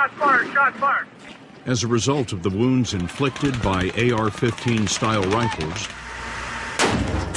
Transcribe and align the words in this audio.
Shots 0.00 0.14
fired! 0.14 0.52
Shots 0.54 0.78
fired! 0.78 1.06
As 1.66 1.84
a 1.84 1.86
result 1.86 2.32
of 2.32 2.42
the 2.42 2.48
wounds 2.48 2.94
inflicted 2.94 3.60
by 3.60 3.90
AR 4.10 4.30
15 4.30 4.86
style 4.86 5.22
rifles, 5.24 5.88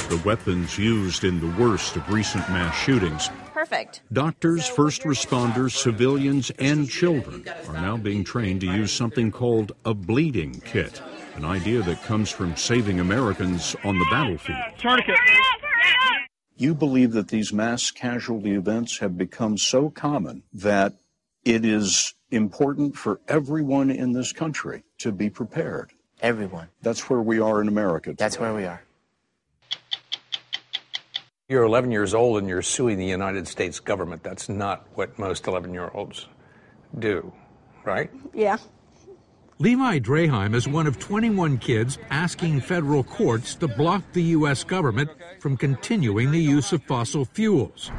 the 0.08 0.22
weapons 0.24 0.78
used 0.78 1.24
in 1.24 1.40
the 1.40 1.62
worst 1.62 1.94
of 1.96 2.08
recent 2.08 2.48
mass 2.48 2.74
shootings, 2.74 3.28
Perfect. 3.52 4.00
doctors, 4.14 4.66
first 4.66 5.02
responders, 5.02 5.72
civilians, 5.72 6.48
and 6.58 6.88
children 6.88 7.44
are 7.68 7.74
now 7.74 7.98
being 7.98 8.24
trained 8.24 8.62
to 8.62 8.66
use 8.66 8.90
something 8.90 9.30
called 9.30 9.72
a 9.84 9.92
bleeding 9.92 10.58
kit, 10.64 11.02
an 11.36 11.44
idea 11.44 11.82
that 11.82 12.02
comes 12.04 12.30
from 12.30 12.56
saving 12.56 12.98
Americans 12.98 13.76
on 13.84 13.98
the 13.98 14.06
battlefield. 14.10 14.58
Tourniquet. 14.78 15.18
You 16.56 16.74
believe 16.74 17.12
that 17.12 17.28
these 17.28 17.52
mass 17.52 17.90
casualty 17.90 18.52
events 18.52 19.00
have 19.00 19.18
become 19.18 19.58
so 19.58 19.90
common 19.90 20.44
that 20.54 20.94
it 21.44 21.66
is 21.66 22.14
important 22.34 22.96
for 22.96 23.20
everyone 23.28 23.90
in 23.90 24.12
this 24.12 24.32
country 24.32 24.82
to 24.98 25.12
be 25.12 25.30
prepared. 25.30 25.92
Everyone. 26.20 26.68
That's 26.82 27.08
where 27.08 27.20
we 27.20 27.40
are 27.40 27.60
in 27.60 27.68
America. 27.68 28.14
That's 28.16 28.38
where 28.38 28.54
we 28.54 28.64
are. 28.64 28.82
You're 31.48 31.64
11 31.64 31.90
years 31.90 32.14
old 32.14 32.38
and 32.38 32.48
you're 32.48 32.62
suing 32.62 32.98
the 32.98 33.06
United 33.06 33.46
States 33.46 33.78
government. 33.78 34.22
That's 34.22 34.48
not 34.48 34.86
what 34.94 35.18
most 35.18 35.46
11 35.46 35.74
year 35.74 35.90
olds 35.92 36.26
do, 36.98 37.32
right? 37.84 38.10
Yeah. 38.32 38.56
Levi 39.58 40.00
Draheim 40.00 40.54
is 40.54 40.66
one 40.66 40.86
of 40.86 40.98
21 40.98 41.58
kids 41.58 41.98
asking 42.10 42.60
federal 42.60 43.04
courts 43.04 43.54
to 43.56 43.68
block 43.68 44.02
the 44.12 44.22
U.S. 44.22 44.64
government 44.64 45.10
from 45.38 45.56
continuing 45.56 46.32
the 46.32 46.40
use 46.40 46.72
of 46.72 46.82
fossil 46.82 47.24
fuels. 47.24 47.92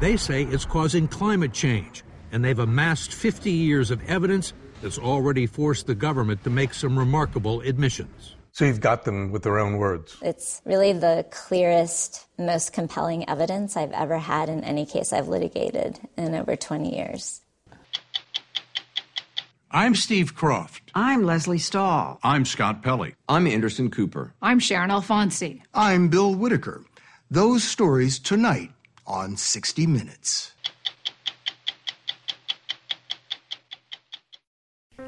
They 0.00 0.16
say 0.16 0.42
it's 0.42 0.66
causing 0.66 1.08
climate 1.08 1.52
change, 1.52 2.04
and 2.32 2.44
they've 2.44 2.58
amassed 2.58 3.12
50 3.12 3.50
years 3.50 3.90
of 3.90 4.02
evidence 4.08 4.52
that's 4.82 4.98
already 4.98 5.46
forced 5.46 5.86
the 5.86 5.94
government 5.94 6.44
to 6.44 6.50
make 6.50 6.74
some 6.74 6.98
remarkable 6.98 7.60
admissions. 7.62 8.34
So 8.52 8.64
you've 8.64 8.80
got 8.80 9.04
them 9.04 9.30
with 9.30 9.42
their 9.42 9.58
own 9.58 9.76
words. 9.76 10.16
It's 10.22 10.60
really 10.64 10.92
the 10.92 11.26
clearest, 11.30 12.26
most 12.38 12.72
compelling 12.72 13.28
evidence 13.28 13.76
I've 13.76 13.92
ever 13.92 14.18
had 14.18 14.48
in 14.48 14.64
any 14.64 14.84
case 14.84 15.12
I've 15.12 15.28
litigated 15.28 16.00
in 16.16 16.34
over 16.34 16.56
20 16.56 16.96
years. 16.96 17.40
I'm 19.70 19.94
Steve 19.94 20.34
Kroft. 20.34 20.80
I'm 20.94 21.24
Leslie 21.24 21.58
Stahl. 21.58 22.18
I'm 22.22 22.46
Scott 22.46 22.82
Pelley. 22.82 23.14
I'm 23.28 23.46
Anderson 23.46 23.90
Cooper. 23.90 24.32
I'm 24.40 24.60
Sharon 24.60 24.90
Alfonsi. 24.90 25.60
I'm 25.74 26.08
Bill 26.08 26.34
Whitaker. 26.34 26.84
Those 27.30 27.62
stories 27.64 28.18
tonight 28.18 28.72
on 29.06 29.36
60 29.36 29.86
Minutes. 29.86 30.54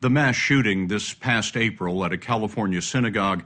The 0.00 0.10
mass 0.10 0.36
shooting 0.36 0.86
this 0.86 1.12
past 1.12 1.56
April 1.56 2.04
at 2.04 2.12
a 2.12 2.18
California 2.18 2.80
synagogue 2.80 3.44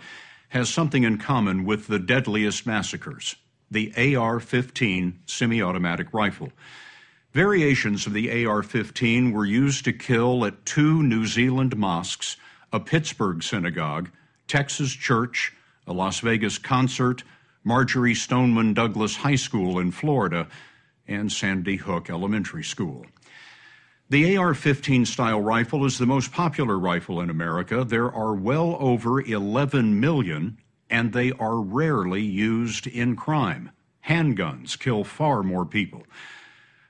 has 0.51 0.69
something 0.69 1.03
in 1.03 1.17
common 1.17 1.65
with 1.65 1.87
the 1.87 1.99
deadliest 1.99 2.67
massacres 2.67 3.37
the 3.71 4.15
AR 4.17 4.39
15 4.39 5.21
semi 5.25 5.63
automatic 5.63 6.13
rifle. 6.13 6.53
Variations 7.33 8.07
of 8.07 8.13
the 8.13 8.45
AR 8.45 8.63
15 8.63 9.33
were 9.33 9.47
used 9.47 9.87
to 9.87 9.95
kill 9.95 10.45
at 10.45 10.67
two 10.67 11.03
New 11.03 11.25
Zealand 11.25 11.75
mosques, 11.79 12.37
a 12.71 12.79
Pittsburgh 12.79 13.43
synagogue, 13.43 14.11
Texas 14.47 14.93
church, 14.93 15.55
a 15.87 15.95
Las 15.95 16.21
Vegas 16.21 16.59
concert, 16.59 17.25
Marjory 17.65 18.15
Stoneman 18.15 18.75
Douglas 18.75 19.17
High 19.17 19.37
School 19.37 19.79
in 19.79 19.91
Florida, 19.91 20.49
and 21.09 21.33
Sandy 21.33 21.77
Hook 21.77 22.11
Elementary 22.11 22.65
School. 22.65 23.07
The 24.13 24.37
AR 24.37 24.53
15 24.53 25.07
style 25.07 25.41
rifle 25.41 25.87
is 25.87 25.97
the 25.97 26.05
most 26.05 26.33
popular 26.33 26.79
rifle 26.79 27.19
in 27.23 27.31
America. 27.31 27.83
There 27.83 28.13
are 28.13 28.35
well 28.35 28.77
over 28.79 29.23
11 29.23 30.01
million, 30.01 30.59
and 30.91 31.15
they 31.15 31.33
are 31.33 31.59
rarely 31.59 32.21
used 32.21 32.87
in 32.87 33.17
crime. 33.17 33.71
Handguns 34.07 34.79
kill 34.79 35.03
far 35.03 35.43
more 35.43 35.65
people. 35.65 36.03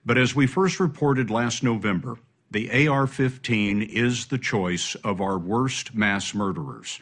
But 0.05 0.19
as 0.19 0.35
we 0.35 0.49
first 0.49 0.81
reported 0.81 1.31
last 1.31 1.63
November, 1.63 2.19
the 2.51 2.89
AR 2.89 3.07
15 3.07 3.83
is 3.83 4.27
the 4.27 4.39
choice 4.39 4.97
of 5.05 5.21
our 5.21 5.39
worst 5.39 5.95
mass 5.95 6.35
murderers. 6.35 6.99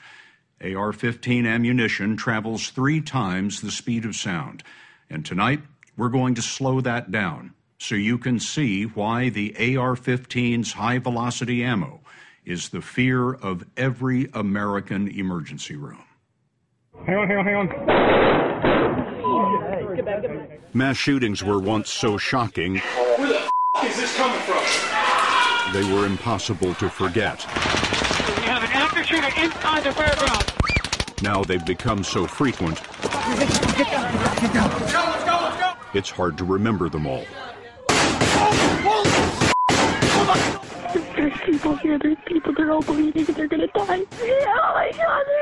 AR 0.63 0.93
15 0.93 1.47
ammunition 1.47 2.19
travels 2.19 2.69
three 2.69 3.01
times 3.01 3.63
the 3.63 3.71
speed 3.71 4.05
of 4.05 4.15
sound. 4.15 4.65
And 5.09 5.25
tonight, 5.25 5.63
we're 5.97 6.11
going 6.11 6.35
to 6.35 6.43
slow 6.43 6.83
that 6.83 7.11
down 7.11 7.55
so 7.81 7.95
you 7.95 8.19
can 8.19 8.39
see 8.39 8.85
why 8.85 9.31
the 9.31 9.55
AR 9.57 9.97
15's 9.97 10.73
high 10.75 10.99
velocity 10.99 11.65
ammo 11.65 12.01
is 12.45 12.69
the 12.69 12.83
fear 12.83 13.33
of 13.33 13.65
every 13.77 14.29
American 14.35 15.09
emergency 15.09 15.77
room. 15.77 16.05
Hang 17.07 17.17
on, 17.17 17.27
hang 17.27 17.39
on, 17.39 17.47
hang 17.47 17.57
on. 17.57 17.71
Mass 20.75 20.99
shootings 20.99 21.43
were 21.43 21.59
once 21.59 21.91
so 21.91 22.19
shocking, 22.19 22.77
Where 23.17 23.29
the 23.29 23.39
f- 23.39 23.51
is 23.85 23.97
this 23.97 24.15
coming 24.17 24.39
from? 24.41 24.63
they 25.73 25.91
were 25.95 26.05
impossible 26.05 26.75
to 26.75 26.91
forget. 26.91 27.39
We 27.47 28.43
have 28.45 28.63
an 28.63 28.71
active 28.73 29.07
shooter 29.07 29.29
inside 29.41 29.85
the 29.85 29.91
fairground. 29.91 31.23
Now 31.23 31.43
they've 31.43 31.65
become 31.65 32.05
so 32.05 32.27
frequent, 32.27 32.83
Get 32.83 33.91
down, 33.91 34.13
get 34.37 34.53
down. 34.53 34.71
Let's 34.71 34.93
go, 34.93 34.99
let's 35.07 35.25
go, 35.25 35.39
let's 35.43 35.57
go. 35.61 35.73
it's 35.95 36.11
hard 36.11 36.37
to 36.39 36.45
remember 36.45 36.91
them 36.91 37.07
all. 37.07 37.25
There's 41.31 41.43
people 41.43 41.77
here, 41.77 41.99
there's 41.99 42.17
people, 42.27 42.53
they're 42.55 42.73
all 42.73 42.83
bleeding, 42.83 43.25
they're 43.25 43.47
gonna 43.47 43.69
die. 43.69 44.05
Oh 44.11 44.73
my 44.75 44.91
god, 44.97 45.25
they're! 45.27 45.41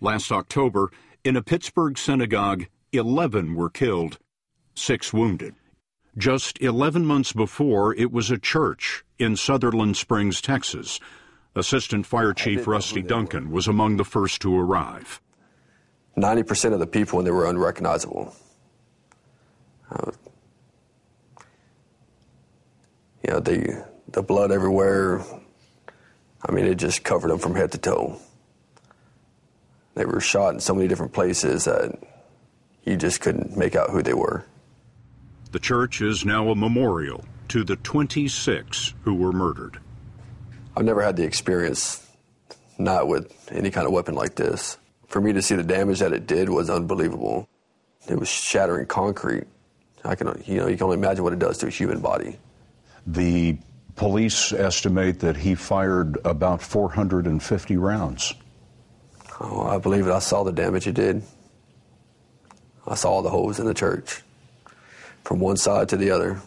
Last 0.00 0.30
October, 0.30 0.90
in 1.24 1.36
a 1.36 1.42
Pittsburgh 1.42 1.96
synagogue, 1.96 2.66
11 2.92 3.54
were 3.54 3.70
killed, 3.70 4.18
six 4.74 5.12
wounded. 5.12 5.54
Just 6.16 6.60
11 6.60 7.06
months 7.06 7.32
before, 7.32 7.94
it 7.94 8.12
was 8.12 8.30
a 8.30 8.38
church 8.38 9.04
in 9.18 9.36
Sutherland 9.36 9.96
Springs, 9.96 10.40
Texas. 10.40 11.00
Assistant 11.54 12.06
Fire 12.06 12.34
Chief 12.34 12.66
Rusty 12.66 13.02
Duncan 13.02 13.50
was 13.50 13.66
among 13.66 13.96
the 13.96 14.04
first 14.04 14.42
to 14.42 14.56
arrive. 14.56 15.20
90% 16.16 16.74
of 16.74 16.80
the 16.80 16.86
people, 16.86 17.18
and 17.18 17.26
they 17.26 17.32
were 17.32 17.46
unrecognizable. 17.46 18.34
Uh, 19.90 20.10
you 23.28 23.34
know, 23.34 23.40
the, 23.40 23.86
the 24.08 24.22
blood 24.22 24.50
everywhere, 24.50 25.22
I 26.42 26.50
mean, 26.50 26.64
it 26.64 26.76
just 26.76 27.04
covered 27.04 27.28
them 27.28 27.38
from 27.38 27.54
head 27.54 27.72
to 27.72 27.78
toe. 27.78 28.18
They 29.94 30.06
were 30.06 30.20
shot 30.20 30.54
in 30.54 30.60
so 30.60 30.74
many 30.74 30.88
different 30.88 31.12
places 31.12 31.66
that 31.66 31.98
you 32.84 32.96
just 32.96 33.20
couldn't 33.20 33.54
make 33.54 33.76
out 33.76 33.90
who 33.90 34.02
they 34.02 34.14
were. 34.14 34.46
The 35.52 35.58
church 35.58 36.00
is 36.00 36.24
now 36.24 36.48
a 36.48 36.54
memorial 36.54 37.22
to 37.48 37.64
the 37.64 37.76
26 37.76 38.94
who 39.02 39.14
were 39.14 39.32
murdered. 39.32 39.78
I've 40.74 40.86
never 40.86 41.02
had 41.02 41.16
the 41.16 41.24
experience, 41.24 42.06
not 42.78 43.08
with 43.08 43.52
any 43.52 43.70
kind 43.70 43.86
of 43.86 43.92
weapon 43.92 44.14
like 44.14 44.36
this. 44.36 44.78
For 45.08 45.20
me 45.20 45.34
to 45.34 45.42
see 45.42 45.54
the 45.54 45.62
damage 45.62 45.98
that 45.98 46.14
it 46.14 46.26
did 46.26 46.48
was 46.48 46.70
unbelievable. 46.70 47.46
It 48.08 48.18
was 48.18 48.28
shattering 48.30 48.86
concrete. 48.86 49.44
I 50.02 50.14
can, 50.14 50.42
you 50.46 50.60
know, 50.60 50.66
you 50.66 50.78
can 50.78 50.84
only 50.84 50.96
imagine 50.96 51.24
what 51.24 51.34
it 51.34 51.38
does 51.38 51.58
to 51.58 51.66
a 51.66 51.70
human 51.70 52.00
body. 52.00 52.38
The 53.08 53.56
Police 53.96 54.52
estimate 54.52 55.20
that 55.20 55.38
he 55.38 55.54
fired 55.54 56.18
about 56.24 56.60
450 56.60 57.76
rounds. 57.78 58.34
Oh, 59.40 59.62
I 59.62 59.78
believe 59.78 60.06
it. 60.06 60.12
I 60.12 60.18
saw 60.18 60.44
the 60.44 60.52
damage 60.52 60.84
he 60.84 60.92
did. 60.92 61.22
I 62.86 62.94
saw 62.94 63.22
the 63.22 63.30
holes 63.30 63.58
in 63.58 63.66
the 63.66 63.74
church 63.74 64.22
from 65.24 65.40
one 65.40 65.56
side 65.56 65.88
to 65.88 65.96
the 65.96 66.10
other. 66.10 66.40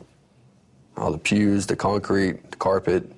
All 0.95 1.11
the 1.11 1.17
pews, 1.17 1.65
the 1.65 1.75
concrete, 1.75 2.51
the 2.51 2.57
carpet. 2.57 3.11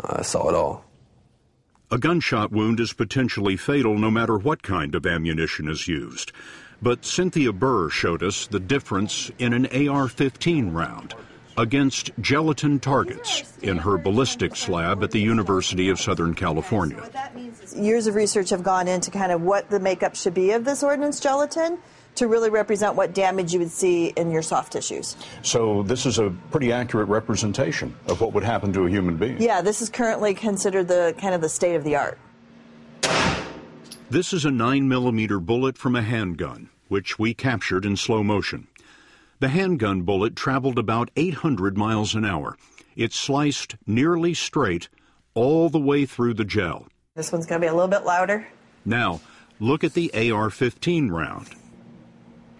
I 0.00 0.22
saw 0.22 0.48
it 0.48 0.54
all. 0.54 0.84
A 1.90 1.98
gunshot 1.98 2.52
wound 2.52 2.78
is 2.78 2.92
potentially 2.92 3.56
fatal 3.56 3.98
no 3.98 4.12
matter 4.12 4.38
what 4.38 4.62
kind 4.62 4.94
of 4.94 5.04
ammunition 5.04 5.68
is 5.68 5.88
used. 5.88 6.30
But 6.80 7.04
Cynthia 7.04 7.52
Burr 7.52 7.90
showed 7.90 8.22
us 8.22 8.46
the 8.46 8.60
difference 8.60 9.32
in 9.38 9.52
an 9.52 9.88
AR 9.88 10.08
15 10.08 10.72
round 10.72 11.14
against 11.56 12.10
gelatin 12.20 12.80
targets 12.80 13.56
in 13.62 13.78
her 13.78 13.96
ballistics 13.96 14.68
lab 14.68 15.02
at 15.02 15.10
the 15.10 15.20
University 15.20 15.88
of 15.88 16.00
Southern 16.00 16.34
California. 16.34 17.02
Years 17.76 18.06
of 18.06 18.14
research 18.14 18.50
have 18.50 18.62
gone 18.62 18.88
into 18.88 19.10
kind 19.10 19.32
of 19.32 19.42
what 19.42 19.70
the 19.70 19.80
makeup 19.80 20.16
should 20.16 20.34
be 20.34 20.52
of 20.52 20.64
this 20.64 20.82
ordnance 20.82 21.20
gelatin 21.20 21.78
to 22.16 22.28
really 22.28 22.50
represent 22.50 22.94
what 22.94 23.12
damage 23.12 23.52
you 23.52 23.58
would 23.58 23.70
see 23.70 24.08
in 24.08 24.30
your 24.30 24.42
soft 24.42 24.72
tissues. 24.72 25.16
So 25.42 25.82
this 25.82 26.06
is 26.06 26.18
a 26.18 26.30
pretty 26.50 26.72
accurate 26.72 27.08
representation 27.08 27.94
of 28.06 28.20
what 28.20 28.32
would 28.32 28.44
happen 28.44 28.72
to 28.72 28.86
a 28.86 28.90
human 28.90 29.16
being. 29.16 29.40
Yeah, 29.40 29.62
this 29.62 29.82
is 29.82 29.90
currently 29.90 30.34
considered 30.34 30.88
the 30.88 31.14
kind 31.18 31.34
of 31.34 31.40
the 31.40 31.48
state 31.48 31.74
of 31.74 31.84
the 31.84 31.96
art. 31.96 32.18
This 34.10 34.32
is 34.32 34.44
a 34.44 34.50
9 34.50 34.86
millimeter 34.88 35.40
bullet 35.40 35.76
from 35.76 35.96
a 35.96 36.02
handgun, 36.02 36.68
which 36.88 37.18
we 37.18 37.34
captured 37.34 37.84
in 37.84 37.96
slow 37.96 38.22
motion. 38.22 38.68
The 39.44 39.50
handgun 39.50 40.00
bullet 40.04 40.36
traveled 40.36 40.78
about 40.78 41.10
800 41.16 41.76
miles 41.76 42.14
an 42.14 42.24
hour. 42.24 42.56
It 42.96 43.12
sliced 43.12 43.76
nearly 43.86 44.32
straight 44.32 44.88
all 45.34 45.68
the 45.68 45.78
way 45.78 46.06
through 46.06 46.32
the 46.32 46.46
gel. 46.46 46.88
This 47.14 47.30
one's 47.30 47.44
going 47.44 47.60
to 47.60 47.66
be 47.66 47.68
a 47.68 47.74
little 47.74 47.90
bit 47.90 48.06
louder. 48.06 48.48
Now, 48.86 49.20
look 49.60 49.84
at 49.84 49.92
the 49.92 50.32
AR 50.32 50.48
15 50.48 51.10
round. 51.10 51.50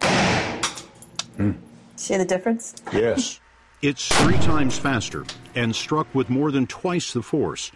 Mm. 0.03 1.57
See 1.97 2.19
the 2.19 2.27
difference? 2.27 2.75
Yes. 2.93 3.41
It's 3.81 4.07
three 4.21 4.39
times 4.41 4.77
faster 4.77 5.25
and 5.55 5.75
struck 5.75 6.15
with 6.15 6.29
more 6.29 6.51
than 6.51 6.67
twice 6.67 7.15
the 7.15 7.23
force. 7.23 7.73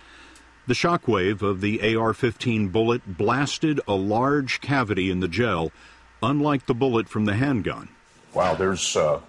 The 0.66 0.75
shockwave 0.75 1.40
of 1.40 1.62
the 1.62 1.96
AR 1.96 2.12
15 2.12 2.69
bullet 2.69 3.16
blasted 3.16 3.81
a 3.88 3.94
large 3.94 4.61
cavity 4.61 5.11
in 5.11 5.20
the 5.20 5.28
gel, 5.28 5.72
unlike 6.22 6.66
the 6.66 6.75
bullet 6.75 7.08
from 7.08 7.25
the 7.25 7.37
handgun. 7.37 7.88
Wow, 8.34 8.54
there's 8.54 8.96
uh, 8.96 9.20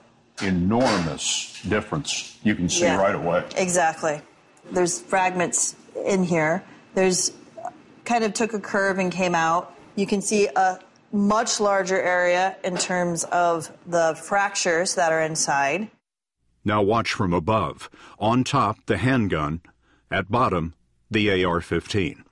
enormous 0.42 1.62
difference 1.68 2.38
you 2.44 2.56
can 2.56 2.70
see 2.70 2.84
Yeah. 2.84 2.98
right 3.02 3.16
away. 3.16 3.44
Exactly. 3.58 4.22
There's 4.72 5.00
fragments 5.00 5.76
in 6.06 6.24
here. 6.24 6.64
There's 6.94 7.32
kind 8.06 8.24
of 8.24 8.34
took 8.34 8.54
a 8.54 8.60
curve 8.60 9.00
and 9.00 9.12
came 9.12 9.36
out. 9.36 9.74
You 9.96 10.06
can 10.06 10.22
see 10.22 10.48
a 10.56 10.80
much 11.12 11.60
larger 11.60 12.00
area 12.00 12.56
in 12.64 12.78
terms 12.78 13.24
of 13.26 13.72
the 13.86 14.16
fractures 14.22 14.96
that 14.96 15.12
are 15.12 15.22
inside. 15.22 15.90
Now 16.64 16.82
watch 16.82 17.14
from 17.14 17.34
above. 17.34 17.90
On 18.20 18.44
top, 18.44 18.78
the 18.86 18.98
handgun. 18.98 19.62
At 20.12 20.30
bottom, 20.30 20.74
the 21.10 21.44
AR 21.44 21.62
15. 21.62 22.24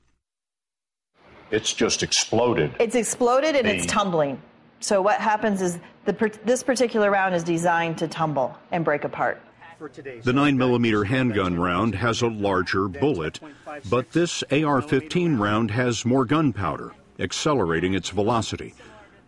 It's 1.50 1.74
just 1.74 2.04
exploded. 2.04 2.76
It's 2.80 2.96
exploded 2.96 3.56
and 3.56 3.68
it's 3.68 3.86
tumbling. 3.86 4.42
So 4.80 5.02
what 5.02 5.20
happens 5.20 5.62
is 5.62 5.80
the, 6.08 6.40
this 6.46 6.64
particular 6.64 7.12
round 7.12 7.36
is 7.36 7.44
designed 7.44 7.98
to 8.00 8.08
tumble 8.08 8.58
and 8.72 8.84
break 8.84 9.04
apart. 9.04 9.42
The 9.80 10.32
9mm 10.32 11.06
handgun 11.06 11.60
round 11.60 11.94
has 11.96 12.24
a 12.24 12.28
larger 12.28 12.88
bullet, 12.88 13.40
but 13.90 14.12
this 14.14 14.44
AR 14.50 14.82
15 14.82 15.38
round 15.38 15.70
has 15.70 16.04
more 16.04 16.26
gunpowder, 16.26 16.94
accelerating 17.20 17.94
its 17.94 18.10
velocity. 18.10 18.74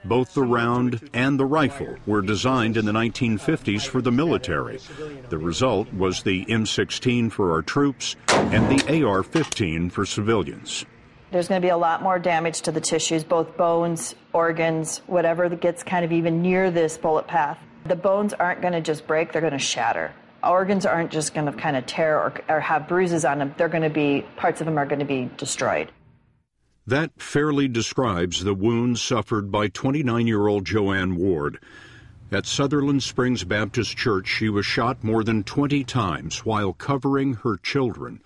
Both 0.06 0.34
the 0.34 0.44
round 0.44 1.10
and 1.14 1.38
the 1.40 1.46
rifle 1.46 1.98
were 2.08 2.22
designed 2.22 2.78
in 2.78 2.86
the 2.86 2.94
1950s 2.94 3.86
for 3.86 4.02
the 4.02 4.12
military. 4.12 4.80
The 5.28 5.38
result 5.38 5.94
was 5.94 6.24
the 6.24 6.46
M16 6.46 7.32
for 7.32 7.52
our 7.52 7.62
troops 7.62 8.16
and 8.30 8.80
the 8.80 9.04
AR 9.04 9.22
15 9.22 9.90
for 9.90 10.06
civilians. 10.06 10.86
There's 11.32 11.48
going 11.48 11.62
to 11.62 11.66
be 11.66 11.70
a 11.70 11.78
lot 11.78 12.02
more 12.02 12.18
damage 12.18 12.62
to 12.62 12.72
the 12.72 12.82
tissues, 12.82 13.24
both 13.24 13.56
bones, 13.56 14.16
organs, 14.34 15.00
whatever 15.06 15.48
that 15.48 15.62
gets 15.62 15.84
kind 15.84 16.04
of 16.04 16.12
even 16.12 16.42
near 16.42 16.72
this 16.72 16.98
bullet 16.98 17.28
path. 17.28 17.60
The 17.86 17.96
bones 17.96 18.34
aren't 18.34 18.62
going 18.62 18.74
to 18.74 18.82
just 18.82 19.06
break, 19.06 19.32
they're 19.32 19.42
going 19.42 19.54
to 19.54 19.60
shatter. 19.60 20.12
Organs 20.44 20.88
aren't 20.88 21.12
just 21.12 21.36
going 21.36 21.46
to 21.46 21.52
kind 21.52 21.76
of 21.76 21.86
tear 21.86 22.18
or, 22.18 22.34
or 22.50 22.60
have 22.60 22.88
bruises 22.88 23.26
on 23.26 23.38
them, 23.38 23.54
they're 23.58 23.70
going 23.70 23.84
to 23.84 23.90
be, 23.90 24.26
parts 24.38 24.60
of 24.60 24.66
them 24.66 24.80
are 24.80 24.88
going 24.88 25.00
to 25.00 25.06
be 25.06 25.30
destroyed. 25.38 25.92
That 26.88 27.12
fairly 27.22 27.68
describes 27.68 28.44
the 28.44 28.56
wounds 28.56 29.00
suffered 29.00 29.52
by 29.52 29.68
29 29.68 30.26
year 30.26 30.48
old 30.48 30.66
Joanne 30.66 31.16
Ward. 31.16 31.60
At 32.32 32.48
Sutherland 32.48 33.04
Springs 33.04 33.44
Baptist 33.44 33.96
Church, 33.96 34.28
she 34.28 34.50
was 34.50 34.66
shot 34.66 35.04
more 35.04 35.24
than 35.24 35.44
20 35.44 35.84
times 35.84 36.46
while 36.46 36.74
covering 36.74 37.36
her 37.36 37.58
children. 37.58 38.22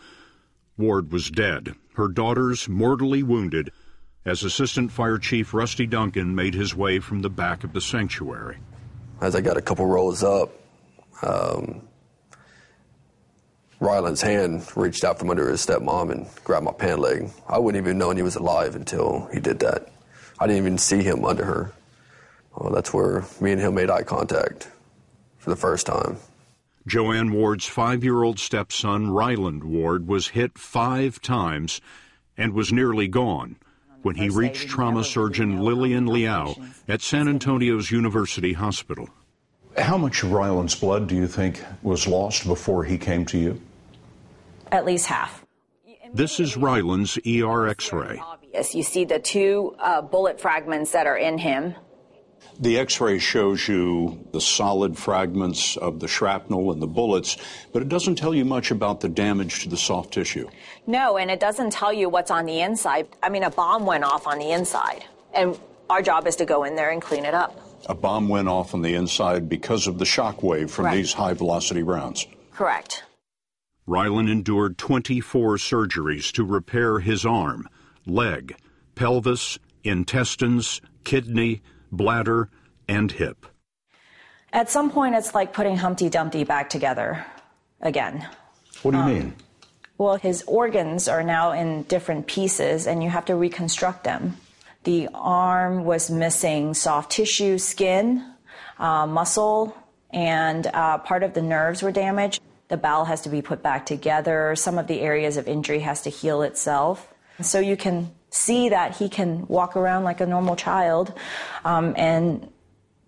Ward 0.77 1.11
was 1.11 1.29
dead, 1.29 1.75
her 1.95 2.07
daughters 2.07 2.67
mortally 2.67 3.23
wounded, 3.23 3.71
as 4.25 4.43
Assistant 4.43 4.91
Fire 4.91 5.17
Chief 5.17 5.53
Rusty 5.53 5.85
Duncan 5.85 6.33
made 6.33 6.53
his 6.53 6.75
way 6.75 6.99
from 6.99 7.21
the 7.21 7.29
back 7.29 7.63
of 7.63 7.73
the 7.73 7.81
sanctuary. 7.81 8.57
As 9.21 9.35
I 9.35 9.41
got 9.41 9.57
a 9.57 9.61
couple 9.61 9.85
rows 9.85 10.23
up, 10.23 10.51
um, 11.21 11.87
Ryland's 13.79 14.21
hand 14.21 14.65
reached 14.75 15.03
out 15.03 15.19
from 15.19 15.29
under 15.29 15.49
his 15.49 15.65
stepmom 15.65 16.11
and 16.11 16.27
grabbed 16.43 16.65
my 16.65 16.71
pant 16.71 16.99
leg. 16.99 17.29
I 17.47 17.59
wouldn't 17.59 17.83
even 17.83 17.97
known 17.97 18.15
he 18.15 18.23
was 18.23 18.35
alive 18.35 18.75
until 18.75 19.27
he 19.33 19.39
did 19.39 19.59
that. 19.59 19.89
I 20.39 20.47
didn't 20.47 20.61
even 20.61 20.77
see 20.77 21.03
him 21.03 21.25
under 21.25 21.45
her. 21.45 21.73
Well, 22.55 22.71
that's 22.71 22.93
where 22.93 23.25
me 23.41 23.51
and 23.51 23.61
him 23.61 23.75
made 23.75 23.89
eye 23.89 24.03
contact 24.03 24.69
for 25.37 25.49
the 25.49 25.55
first 25.55 25.85
time. 25.85 26.17
Joanne 26.85 27.31
Ward's 27.31 27.65
five 27.65 28.03
year 28.03 28.23
old 28.23 28.39
stepson, 28.39 29.11
Ryland 29.11 29.63
Ward, 29.63 30.07
was 30.07 30.29
hit 30.29 30.57
five 30.57 31.21
times 31.21 31.79
and 32.37 32.53
was 32.53 32.73
nearly 32.73 33.07
gone 33.07 33.57
when 34.01 34.15
he 34.15 34.29
reached 34.29 34.67
trauma 34.67 35.03
surgeon 35.03 35.61
Lillian 35.61 36.05
Liao 36.05 36.55
at 36.87 37.01
San 37.01 37.27
Antonio's 37.27 37.89
University 37.89 38.53
Hospital. 38.53 39.09
How 39.77 39.97
much 39.97 40.23
of 40.23 40.31
Ryland's 40.31 40.75
blood 40.75 41.07
do 41.07 41.15
you 41.15 41.27
think 41.27 41.63
was 41.81 42.05
lost 42.05 42.45
before 42.45 42.83
he 42.83 42.97
came 42.97 43.25
to 43.27 43.37
you? 43.37 43.61
At 44.71 44.85
least 44.85 45.07
half. 45.07 45.45
This 46.13 46.39
is 46.39 46.57
Ryland's 46.57 47.17
ER 47.25 47.67
x 47.67 47.91
ray. 47.91 48.21
Yes, 48.53 48.75
you 48.75 48.83
see 48.83 49.03
the 49.03 49.17
two 49.17 49.75
uh, 49.79 50.01
bullet 50.01 50.39
fragments 50.39 50.91
that 50.91 51.07
are 51.07 51.17
in 51.17 51.39
him. 51.39 51.73
The 52.59 52.77
x 52.77 53.01
ray 53.01 53.17
shows 53.19 53.67
you 53.67 54.27
the 54.31 54.39
solid 54.41 54.97
fragments 54.97 55.75
of 55.77 55.99
the 55.99 56.07
shrapnel 56.07 56.71
and 56.71 56.81
the 56.81 56.87
bullets, 56.87 57.37
but 57.71 57.81
it 57.81 57.89
doesn't 57.89 58.15
tell 58.15 58.33
you 58.35 58.45
much 58.45 58.69
about 58.71 58.99
the 59.01 59.09
damage 59.09 59.63
to 59.63 59.69
the 59.69 59.77
soft 59.77 60.13
tissue. 60.13 60.47
No, 60.85 61.17
and 61.17 61.31
it 61.31 61.39
doesn't 61.39 61.71
tell 61.73 61.91
you 61.91 62.09
what's 62.09 62.29
on 62.31 62.45
the 62.45 62.61
inside. 62.61 63.07
I 63.23 63.29
mean, 63.29 63.43
a 63.43 63.49
bomb 63.49 63.85
went 63.85 64.03
off 64.03 64.27
on 64.27 64.37
the 64.37 64.51
inside, 64.51 65.03
and 65.33 65.57
our 65.89 66.01
job 66.01 66.27
is 66.27 66.35
to 66.37 66.45
go 66.45 66.63
in 66.63 66.75
there 66.75 66.91
and 66.91 67.01
clean 67.01 67.25
it 67.25 67.33
up. 67.33 67.59
A 67.89 67.95
bomb 67.95 68.29
went 68.29 68.47
off 68.47 68.73
on 68.73 68.81
the 68.81 68.93
inside 68.93 69.49
because 69.49 69.87
of 69.87 69.97
the 69.97 70.05
shock 70.05 70.41
wave 70.43 70.69
from 70.71 70.85
Right. 70.85 70.95
these 70.95 71.13
high 71.13 71.33
velocity 71.33 71.83
rounds. 71.83 72.27
Correct. 72.53 73.03
Ryland 73.85 74.29
endured 74.29 74.77
24 74.77 75.57
surgeries 75.57 76.31
to 76.33 76.45
repair 76.45 76.99
his 76.99 77.25
arm, 77.25 77.67
leg, 78.05 78.55
pelvis, 78.95 79.59
intestines, 79.83 80.79
kidney, 81.03 81.61
bladder, 81.95 82.49
and 82.87 83.11
hip. 83.11 83.45
At 84.51 84.69
some 84.69 84.91
point, 84.91 85.15
it's 85.15 85.33
like 85.33 85.53
putting 85.53 85.77
Humpty 85.77 86.09
Dumpty 86.09 86.43
back 86.43 86.69
together 86.69 87.25
again. 87.81 88.27
What 88.81 88.91
do 88.91 88.97
you 88.97 89.05
mean? 89.05 89.33
Well, 89.97 90.15
his 90.15 90.43
organs 90.47 91.07
are 91.07 91.23
now 91.23 91.51
in 91.51 91.83
different 91.83 92.27
pieces, 92.27 92.87
and 92.87 93.03
you 93.03 93.09
have 93.09 93.25
to 93.25 93.35
reconstruct 93.35 94.03
them. 94.03 94.37
The 94.83 95.07
arm 95.13 95.85
was 95.85 96.11
missing 96.11 96.73
soft 96.73 97.11
tissue, 97.11 97.57
skin, 97.57 98.25
uh, 98.79 99.07
muscle, 99.07 99.77
and 100.11 100.67
uh, 100.67 100.97
part 100.97 101.23
of 101.23 101.33
the 101.33 101.41
nerves 101.41 101.81
were 101.81 101.91
damaged. 101.91 102.41
The 102.67 102.77
bowel 102.77 103.05
has 103.05 103.21
to 103.21 103.29
be 103.29 103.41
put 103.41 103.63
back 103.63 103.85
together. 103.85 104.55
Some 104.55 104.77
of 104.77 104.87
the 104.87 105.01
areas 105.01 105.37
of 105.37 105.47
injury 105.47 105.79
has 105.79 106.01
to 106.01 106.09
heal 106.09 106.41
itself. 106.41 107.13
So 107.41 107.59
you 107.59 107.77
can 107.77 108.11
see 108.33 108.69
that 108.69 108.97
he 108.97 109.07
can 109.07 109.47
walk 109.47 109.75
around 109.75 110.03
like 110.03 110.19
a 110.19 110.25
normal 110.25 110.55
child 110.55 111.13
um, 111.65 111.93
and 111.97 112.49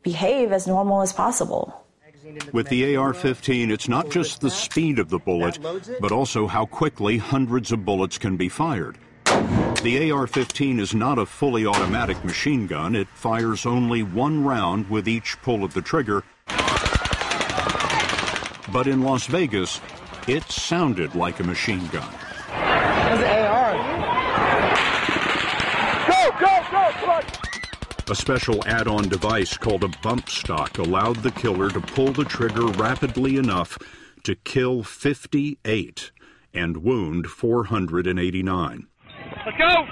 behave 0.03 0.51
as 0.51 0.67
normal 0.67 1.01
as 1.01 1.11
possible. 1.11 1.81
With 2.53 2.69
the 2.69 2.95
AR 2.95 3.13
15, 3.13 3.71
it's 3.71 3.87
not 3.87 4.09
just 4.09 4.41
the 4.41 4.49
speed 4.49 4.99
of 4.99 5.09
the 5.09 5.19
bullet, 5.19 5.59
but 5.99 6.11
also 6.11 6.47
how 6.47 6.65
quickly 6.65 7.17
hundreds 7.17 7.71
of 7.71 7.85
bullets 7.85 8.17
can 8.17 8.37
be 8.37 8.49
fired. 8.49 8.97
The 9.83 10.11
AR 10.11 10.27
15 10.27 10.79
is 10.79 10.95
not 10.95 11.19
a 11.19 11.25
fully 11.25 11.65
automatic 11.65 12.23
machine 12.23 12.67
gun, 12.67 12.95
it 12.95 13.07
fires 13.09 13.65
only 13.65 14.01
one 14.03 14.43
round 14.43 14.89
with 14.89 15.07
each 15.07 15.39
pull 15.41 15.63
of 15.63 15.73
the 15.73 15.81
trigger. 15.81 16.23
But 18.71 18.87
in 18.87 19.03
Las 19.03 19.27
Vegas, 19.27 19.79
it 20.27 20.43
sounded 20.43 21.13
like 21.15 21.39
a 21.39 21.43
machine 21.43 21.85
gun. 21.87 22.11
That's 22.49 23.21
an 23.21 23.45
AR. 23.45 24.25
Go, 26.07 26.31
go, 26.39 26.45
go, 26.71 26.91
come 26.99 27.09
on. 27.09 27.23
A 28.07 28.13
special 28.13 28.63
add 28.67 28.87
on 28.87 29.09
device 29.09 29.57
called 29.57 29.83
a 29.83 29.87
bump 30.03 30.29
stock 30.29 30.77
allowed 30.77 31.17
the 31.17 31.31
killer 31.31 31.71
to 31.71 31.81
pull 31.81 32.13
the 32.13 32.23
trigger 32.23 32.67
rapidly 32.67 33.37
enough 33.37 33.79
to 34.23 34.35
kill 34.35 34.83
58 34.83 36.11
and 36.53 36.77
wound 36.77 37.25
489. 37.25 38.87
Let's 39.43 39.57
go. 39.57 39.85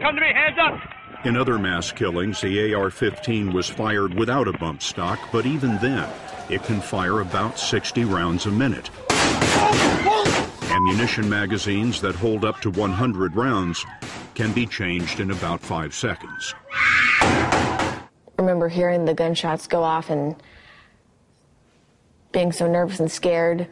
Come 0.00 0.14
to 0.14 0.20
me, 0.20 0.32
hands 0.32 0.56
up. 0.58 1.26
In 1.26 1.36
other 1.36 1.58
mass 1.58 1.92
killings, 1.92 2.40
the 2.40 2.72
AR 2.72 2.88
15 2.88 3.52
was 3.52 3.68
fired 3.68 4.14
without 4.14 4.48
a 4.48 4.56
bump 4.56 4.82
stock, 4.82 5.18
but 5.30 5.44
even 5.44 5.76
then, 5.82 6.08
it 6.48 6.62
can 6.64 6.80
fire 6.80 7.20
about 7.20 7.58
60 7.58 8.04
rounds 8.04 8.46
a 8.46 8.50
minute. 8.50 8.88
Oh, 9.10 10.17
Ammunition 10.70 11.28
magazines 11.28 12.00
that 12.00 12.14
hold 12.14 12.44
up 12.44 12.60
to 12.60 12.70
100 12.70 13.34
rounds 13.34 13.84
can 14.34 14.52
be 14.52 14.66
changed 14.66 15.20
in 15.20 15.30
about 15.30 15.60
five 15.60 15.94
seconds. 15.94 16.54
I 17.20 18.00
remember 18.38 18.68
hearing 18.68 19.04
the 19.04 19.14
gunshots 19.14 19.66
go 19.66 19.82
off 19.82 20.10
and 20.10 20.36
being 22.32 22.52
so 22.52 22.70
nervous 22.70 23.00
and 23.00 23.10
scared, 23.10 23.66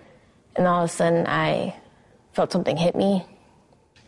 and 0.56 0.66
all 0.66 0.84
of 0.84 0.90
a 0.90 0.92
sudden 0.92 1.26
I 1.26 1.76
felt 2.32 2.50
something 2.52 2.76
hit 2.76 2.94
me 2.96 3.24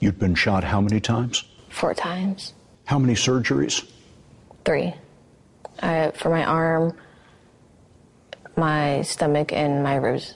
You'd 0.01 0.19
been 0.19 0.35
shot 0.35 0.63
how 0.65 0.81
many 0.81 1.01
times? 1.01 1.45
four 1.71 1.93
times. 1.93 2.55
How 2.87 2.99
many 2.99 3.15
surgeries? 3.15 3.89
Three. 4.65 4.95
I, 5.83 6.13
for 6.15 6.31
my 6.31 6.45
arm, 6.45 6.97
my 8.57 9.03
stomach, 9.03 9.53
and 9.53 9.83
my 9.83 9.97
ribs 9.97 10.35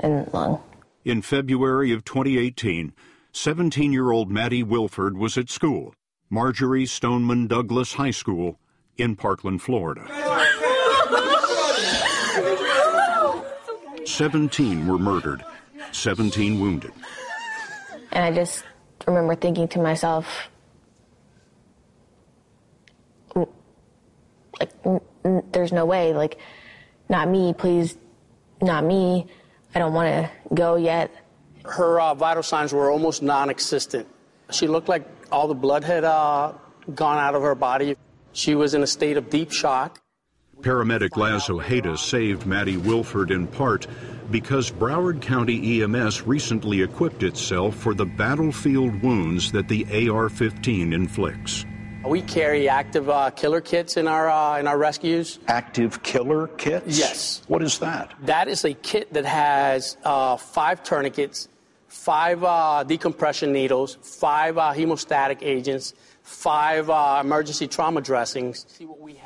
and 0.00 0.32
lung. 0.34 0.60
In 1.04 1.20
February 1.20 1.92
of 1.92 2.02
2018, 2.06 2.94
17 3.32 3.92
year 3.92 4.10
old 4.10 4.30
Maddie 4.30 4.62
Wilford 4.62 5.18
was 5.18 5.36
at 5.36 5.50
school, 5.50 5.94
Marjory 6.30 6.86
Stoneman 6.86 7.46
Douglas 7.46 7.92
High 7.92 8.10
School 8.10 8.58
in 8.96 9.14
Parkland, 9.14 9.60
Florida. 9.60 10.06
17 14.06 14.86
were 14.86 14.96
murdered, 14.96 15.44
17 15.92 16.58
wounded. 16.58 16.92
And 18.12 18.24
I 18.24 18.32
just 18.32 18.64
remember 19.06 19.34
thinking 19.34 19.68
to 19.68 19.80
myself, 19.80 20.48
"Mm, 23.34 23.46
like, 24.58 24.70
there's 25.52 25.72
no 25.72 25.84
way, 25.84 26.14
like, 26.14 26.38
not 27.10 27.28
me, 27.28 27.52
please, 27.52 27.98
not 28.62 28.84
me. 28.84 29.26
I 29.74 29.80
don't 29.80 29.92
want 29.92 30.08
to 30.08 30.54
go 30.54 30.76
yet. 30.76 31.10
Her 31.64 32.00
uh, 32.00 32.14
vital 32.14 32.42
signs 32.42 32.72
were 32.72 32.90
almost 32.90 33.22
non 33.22 33.50
existent. 33.50 34.06
She 34.50 34.68
looked 34.68 34.88
like 34.88 35.04
all 35.32 35.48
the 35.48 35.54
blood 35.54 35.82
had 35.82 36.04
uh, 36.04 36.52
gone 36.94 37.18
out 37.18 37.34
of 37.34 37.42
her 37.42 37.54
body. 37.54 37.96
She 38.32 38.54
was 38.54 38.74
in 38.74 38.82
a 38.82 38.86
state 38.86 39.16
of 39.16 39.30
deep 39.30 39.50
shock. 39.50 40.00
Paramedic 40.60 41.16
Laz 41.16 41.50
Ojeda 41.50 41.96
saved 41.98 42.46
Maddie 42.46 42.76
Wilford 42.76 43.30
in 43.30 43.46
part 43.46 43.86
because 44.30 44.70
Broward 44.70 45.20
County 45.20 45.82
EMS 45.82 46.22
recently 46.22 46.82
equipped 46.82 47.22
itself 47.22 47.74
for 47.74 47.94
the 47.94 48.06
battlefield 48.06 49.02
wounds 49.02 49.52
that 49.52 49.68
the 49.68 50.08
AR 50.08 50.28
15 50.28 50.92
inflicts. 50.92 51.66
We 52.06 52.20
carry 52.20 52.68
active 52.68 53.08
uh, 53.08 53.30
killer 53.30 53.62
kits 53.62 53.96
in 53.96 54.06
our 54.06 54.28
uh, 54.28 54.58
in 54.58 54.66
our 54.66 54.76
rescues. 54.76 55.38
Active 55.48 56.02
killer 56.02 56.48
kits? 56.48 56.98
Yes. 56.98 57.42
What 57.48 57.62
is 57.62 57.78
that? 57.78 58.12
That 58.22 58.46
is 58.46 58.64
a 58.64 58.74
kit 58.74 59.12
that 59.14 59.24
has 59.24 59.96
uh, 60.04 60.36
five 60.36 60.82
tourniquets, 60.82 61.48
five 61.88 62.44
uh, 62.44 62.84
decompression 62.84 63.52
needles, 63.52 63.96
five 64.02 64.58
uh, 64.58 64.74
hemostatic 64.74 65.38
agents, 65.40 65.94
five 66.22 66.90
uh, 66.90 67.22
emergency 67.24 67.66
trauma 67.66 68.02
dressings. 68.02 68.66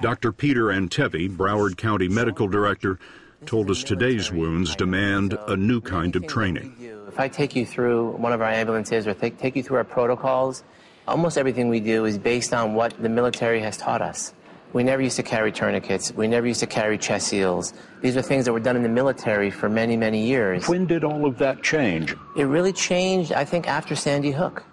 Dr. 0.00 0.30
Peter 0.30 0.66
Antevy, 0.66 1.28
Broward 1.28 1.76
County 1.76 2.08
Medical 2.08 2.46
Director, 2.46 3.00
told 3.44 3.70
us 3.70 3.82
today's 3.82 4.30
wounds 4.30 4.76
demand 4.76 5.36
a 5.48 5.56
new 5.56 5.80
kind 5.80 6.14
of 6.14 6.26
training. 6.28 6.76
If 7.08 7.18
I 7.18 7.26
take 7.26 7.56
you 7.56 7.66
through 7.66 8.12
one 8.12 8.32
of 8.32 8.40
our 8.40 8.48
ambulances 8.50 9.06
or 9.08 9.14
take, 9.14 9.38
take 9.38 9.56
you 9.56 9.62
through 9.64 9.78
our 9.78 9.84
protocols, 9.84 10.62
almost 11.08 11.38
everything 11.38 11.68
we 11.68 11.80
do 11.80 12.04
is 12.04 12.18
based 12.18 12.52
on 12.52 12.74
what 12.74 13.00
the 13.02 13.08
military 13.08 13.60
has 13.60 13.76
taught 13.76 14.02
us. 14.02 14.34
We 14.72 14.84
never 14.84 15.00
used 15.00 15.16
to 15.16 15.22
carry 15.22 15.50
tourniquets. 15.50 16.12
We 16.12 16.28
never 16.28 16.46
used 16.46 16.60
to 16.60 16.66
carry 16.66 16.98
chest 16.98 17.28
seals. 17.28 17.72
These 18.02 18.16
are 18.18 18.22
things 18.22 18.44
that 18.44 18.52
were 18.52 18.60
done 18.60 18.76
in 18.76 18.82
the 18.82 18.88
military 18.88 19.50
for 19.50 19.68
many, 19.68 19.96
many 19.96 20.26
years. 20.26 20.68
When 20.68 20.86
did 20.86 21.04
all 21.04 21.24
of 21.24 21.38
that 21.38 21.62
change? 21.62 22.14
It 22.36 22.44
really 22.44 22.72
changed, 22.72 23.32
I 23.32 23.44
think, 23.46 23.66
after 23.66 23.96
Sandy 23.96 24.30
Hook. 24.30 24.64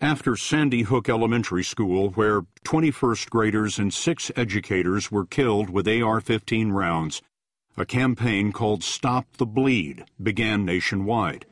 After 0.00 0.36
Sandy 0.36 0.82
Hook 0.82 1.08
Elementary 1.08 1.64
School, 1.64 2.10
where 2.10 2.42
21st 2.64 3.30
graders 3.30 3.78
and 3.78 3.92
six 3.92 4.30
educators 4.34 5.10
were 5.10 5.26
killed 5.26 5.70
with 5.70 5.88
AR 5.88 6.20
15 6.20 6.70
rounds, 6.70 7.22
a 7.76 7.84
campaign 7.84 8.52
called 8.52 8.82
Stop 8.82 9.26
the 9.36 9.46
Bleed 9.46 10.04
began 10.22 10.64
nationwide. 10.64 11.44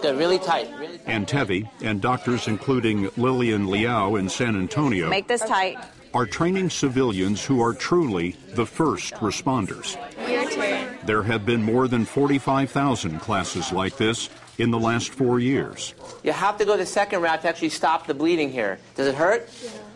Good, 0.00 0.16
really 0.16 0.38
tight. 0.38 0.68
Really 0.78 0.98
Antevy 0.98 1.68
and 1.82 2.00
doctors 2.00 2.48
including 2.48 3.08
Lillian 3.16 3.68
Liao 3.68 4.16
in 4.16 4.28
San 4.28 4.56
Antonio 4.56 5.08
Make 5.08 5.28
this 5.28 5.42
tight. 5.42 5.78
are 6.14 6.26
training 6.26 6.70
civilians 6.70 7.44
who 7.44 7.60
are 7.62 7.72
truly 7.72 8.36
the 8.54 8.66
first 8.66 9.14
responders. 9.14 9.96
Your 10.28 10.48
turn. 10.50 10.96
There 11.04 11.22
have 11.24 11.44
been 11.44 11.62
more 11.62 11.88
than 11.88 12.04
45,000 12.04 13.18
classes 13.20 13.72
like 13.72 13.96
this 13.96 14.28
in 14.58 14.70
the 14.70 14.78
last 14.78 15.10
four 15.10 15.40
years. 15.40 15.94
You 16.22 16.32
have 16.32 16.58
to 16.58 16.64
go 16.64 16.76
the 16.76 16.86
second 16.86 17.22
route 17.22 17.42
to 17.42 17.48
actually 17.48 17.70
stop 17.70 18.06
the 18.06 18.14
bleeding 18.14 18.50
here. 18.50 18.78
Does 18.94 19.08
it 19.08 19.14
hurt? 19.14 19.48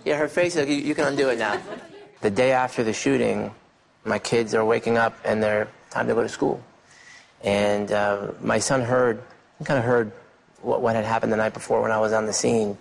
Yeah, 0.05 0.17
her 0.17 0.29
face, 0.29 0.57
you, 0.57 0.65
you 0.65 0.95
can 0.95 1.05
undo 1.05 1.29
it 1.29 1.39
now. 1.39 1.61
The 2.23 2.31
day 2.31 2.53
after 2.53 2.83
the 2.83 2.93
shooting, 2.93 3.53
my 4.05 4.19
kids 4.19 4.55
are 4.55 4.65
waking 4.65 4.97
up 4.97 5.17
and 5.25 5.43
they're 5.43 5.69
time 5.91 6.09
to 6.09 6.15
go 6.15 6.23
to 6.23 6.29
school. 6.29 6.61
And 7.45 7.93
uh, 7.93 8.33
my 8.41 8.59
son 8.59 8.81
heard, 8.81 9.23
he 9.59 9.65
kind 9.65 9.79
of 9.79 9.85
heard 9.85 10.13
what, 10.63 10.81
what 10.81 10.95
had 10.97 11.05
happened 11.05 11.33
the 11.33 11.37
night 11.37 11.55
before 11.55 11.83
when 11.83 11.91
I 11.91 11.99
was 11.99 12.13
on 12.13 12.27
the 12.27 12.33
scene. 12.33 12.77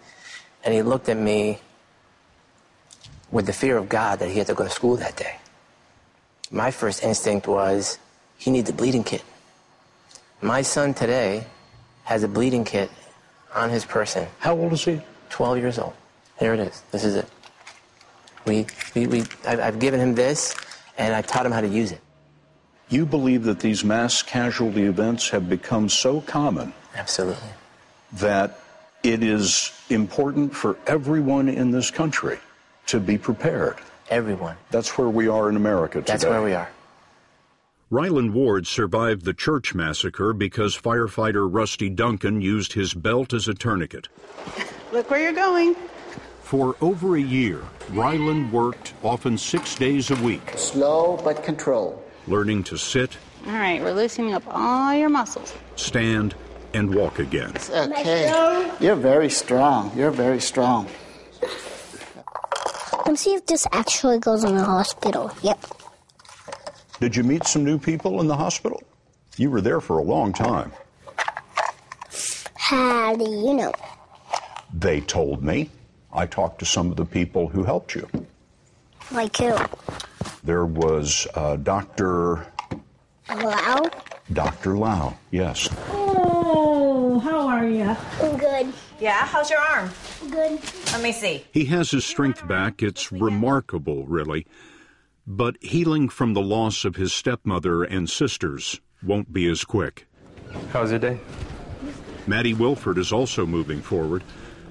And 0.63 0.73
he 0.73 0.81
looked 0.81 1.09
at 1.09 1.17
me 1.17 1.59
with 3.31 3.45
the 3.45 3.53
fear 3.53 3.77
of 3.77 3.89
God 3.89 4.19
that 4.19 4.29
he 4.29 4.37
had 4.37 4.47
to 4.47 4.53
go 4.53 4.63
to 4.63 4.69
school 4.69 4.95
that 4.97 5.15
day. 5.15 5.37
My 6.51 6.71
first 6.71 7.03
instinct 7.03 7.47
was, 7.47 7.99
he 8.37 8.51
needs 8.51 8.69
a 8.69 8.73
bleeding 8.73 9.03
kit. 9.03 9.23
My 10.41 10.61
son 10.61 10.93
today 10.93 11.45
has 12.03 12.23
a 12.23 12.27
bleeding 12.27 12.63
kit 12.63 12.89
on 13.53 13.69
his 13.69 13.85
person. 13.85 14.27
How 14.39 14.57
old 14.57 14.73
is 14.73 14.83
he? 14.83 15.01
12 15.29 15.57
years 15.57 15.79
old. 15.79 15.93
Here 16.39 16.53
it 16.53 16.59
is. 16.59 16.81
This 16.91 17.03
is 17.03 17.15
it. 17.15 17.25
We, 18.45 18.67
we, 18.93 19.07
we, 19.07 19.23
I've 19.47 19.79
given 19.79 19.99
him 19.99 20.13
this, 20.13 20.55
and 20.97 21.15
I 21.15 21.21
taught 21.21 21.45
him 21.45 21.51
how 21.51 21.61
to 21.61 21.67
use 21.67 21.91
it. 21.91 22.01
You 22.89 23.05
believe 23.05 23.43
that 23.43 23.59
these 23.59 23.83
mass 23.83 24.21
casualty 24.21 24.83
events 24.83 25.29
have 25.29 25.49
become 25.49 25.89
so 25.89 26.21
common 26.21 26.73
Absolutely. 26.95 27.49
that 28.13 28.59
it 29.03 29.23
is 29.23 29.71
important 29.89 30.55
for 30.55 30.77
everyone 30.85 31.49
in 31.49 31.71
this 31.71 31.89
country 31.89 32.39
to 32.87 32.99
be 32.99 33.17
prepared. 33.17 33.77
Everyone. 34.09 34.55
That's 34.69 34.97
where 34.97 35.09
we 35.09 35.27
are 35.27 35.49
in 35.49 35.55
America 35.55 35.99
today. 35.99 36.13
That's 36.13 36.25
where 36.25 36.43
we 36.43 36.53
are. 36.53 36.69
Ryland 37.89 38.33
Ward 38.33 38.67
survived 38.67 39.25
the 39.25 39.33
church 39.33 39.73
massacre 39.73 40.33
because 40.33 40.77
firefighter 40.77 41.47
Rusty 41.51 41.89
Duncan 41.89 42.41
used 42.41 42.73
his 42.73 42.93
belt 42.93 43.33
as 43.33 43.47
a 43.47 43.53
tourniquet. 43.53 44.07
Look 44.91 45.09
where 45.09 45.21
you're 45.21 45.33
going. 45.33 45.75
For 46.41 46.75
over 46.81 47.15
a 47.15 47.21
year, 47.21 47.61
Ryland 47.91 48.51
worked 48.51 48.93
often 49.03 49.37
six 49.37 49.75
days 49.75 50.11
a 50.11 50.15
week, 50.17 50.53
Slow 50.55 51.17
but 51.23 51.43
controlled. 51.43 52.04
Learning 52.27 52.63
to 52.65 52.77
sit, 52.77 53.17
All 53.47 53.53
right, 53.53 53.81
we're 53.81 53.93
loosening 53.93 54.33
up 54.33 54.43
all 54.47 54.93
your 54.93 55.09
muscles. 55.09 55.53
stand, 55.75 56.35
and 56.73 56.93
walk 56.93 57.19
again. 57.19 57.53
Okay. 57.69 58.71
You're 58.79 58.95
very 58.95 59.29
strong. 59.29 59.91
You're 59.97 60.11
very 60.11 60.41
strong. 60.41 60.87
Let's 63.05 63.21
see 63.21 63.33
if 63.35 63.45
this 63.45 63.65
actually 63.71 64.19
goes 64.19 64.43
in 64.43 64.55
the 64.55 64.63
hospital. 64.63 65.31
Yep. 65.41 65.63
Did 66.99 67.15
you 67.15 67.23
meet 67.23 67.45
some 67.45 67.63
new 67.63 67.77
people 67.77 68.19
in 68.19 68.27
the 68.27 68.35
hospital? 68.35 68.81
You 69.37 69.51
were 69.51 69.61
there 69.61 69.79
for 69.79 69.99
a 69.99 70.03
long 70.03 70.33
time. 70.33 70.71
How 72.55 73.15
do 73.15 73.23
you 73.29 73.53
know? 73.53 73.73
They 74.73 75.01
told 75.01 75.43
me. 75.43 75.69
I 76.11 76.25
talked 76.25 76.59
to 76.59 76.65
some 76.65 76.89
of 76.89 76.97
the 76.97 77.05
people 77.05 77.47
who 77.49 77.63
helped 77.63 77.93
you. 77.93 78.09
Like 79.11 79.37
who? 79.37 79.55
There 80.45 80.65
was 80.67 81.27
uh, 81.33 81.55
Dr. 81.55 82.45
Wow. 83.27 83.89
Dr. 84.31 84.77
Lau, 84.77 85.17
yes. 85.31 85.67
Oh, 85.89 87.17
how 87.17 87.47
are 87.47 87.67
you? 87.67 87.97
Good. 88.37 88.71
Yeah, 88.99 89.25
how's 89.25 89.49
your 89.49 89.59
arm? 89.59 89.89
Good. 90.29 90.59
Let 90.91 91.01
me 91.01 91.11
see. 91.11 91.43
He 91.51 91.65
has 91.65 91.89
his 91.89 92.05
strength 92.05 92.47
back. 92.47 92.83
It's 92.83 93.11
remarkable, 93.11 94.05
really. 94.05 94.45
But 95.25 95.57
healing 95.61 96.09
from 96.09 96.35
the 96.35 96.41
loss 96.41 96.85
of 96.85 96.95
his 96.95 97.11
stepmother 97.11 97.83
and 97.83 98.07
sisters 98.07 98.79
won't 99.01 99.33
be 99.33 99.49
as 99.49 99.63
quick. 99.63 100.07
How's 100.71 100.91
your 100.91 100.99
day? 100.99 101.19
Maddie 102.27 102.53
Wilford 102.53 102.99
is 102.99 103.11
also 103.11 103.47
moving 103.47 103.81
forward. 103.81 104.23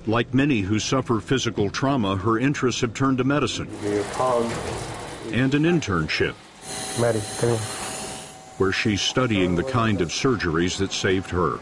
Like 0.06 0.32
many 0.32 0.60
who 0.60 0.78
suffer 0.78 1.18
physical 1.18 1.68
trauma, 1.68 2.16
her 2.16 2.38
interests 2.38 2.82
have 2.82 2.94
turned 2.94 3.18
to 3.18 3.24
medicine 3.24 3.68
and 5.34 5.54
an 5.54 5.64
internship. 5.64 6.34
Maddie, 7.00 7.20
come 7.38 7.50
here. 7.50 7.58
Where 8.58 8.72
she's 8.72 9.00
studying 9.00 9.56
the 9.56 9.64
kind 9.64 10.00
of 10.00 10.08
surgeries 10.10 10.78
that 10.78 10.92
saved 10.92 11.28
her. 11.30 11.58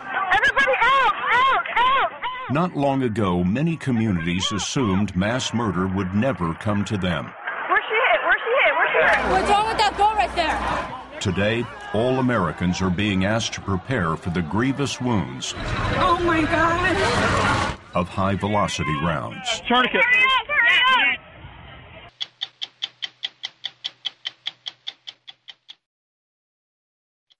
Everybody 0.00 0.72
out! 0.82 1.14
Out! 1.32 1.64
Out! 1.76 2.12
Not 2.50 2.76
long 2.76 3.02
ago, 3.04 3.44
many 3.44 3.76
communities 3.76 4.50
assumed 4.50 5.14
mass 5.14 5.54
murder 5.54 5.86
would 5.86 6.12
never 6.14 6.54
come 6.54 6.84
to 6.86 6.96
them. 6.98 7.32
Where's 7.68 7.84
she 7.88 7.94
hit? 7.94 8.20
Where's 8.24 8.40
she 8.42 8.50
hit? 8.64 8.74
Where's 8.74 8.90
she 8.90 8.98
hit? 9.22 9.30
What's 9.32 9.48
wrong 9.50 9.68
with 9.68 9.78
that 9.78 9.94
girl 9.96 10.14
right 10.14 10.34
there? 10.34 11.20
Today, 11.20 11.64
all 11.94 12.18
Americans 12.18 12.80
are 12.82 12.90
being 12.90 13.24
asked 13.24 13.52
to 13.54 13.60
prepare 13.60 14.16
for 14.16 14.30
the 14.30 14.42
grievous 14.42 15.00
wounds 15.00 15.54
Oh 15.56 16.20
my 16.24 16.42
god. 16.42 17.78
of 17.94 18.08
high 18.08 18.34
velocity 18.34 18.94
rounds. 19.02 19.62
Tourniquet. 19.68 20.02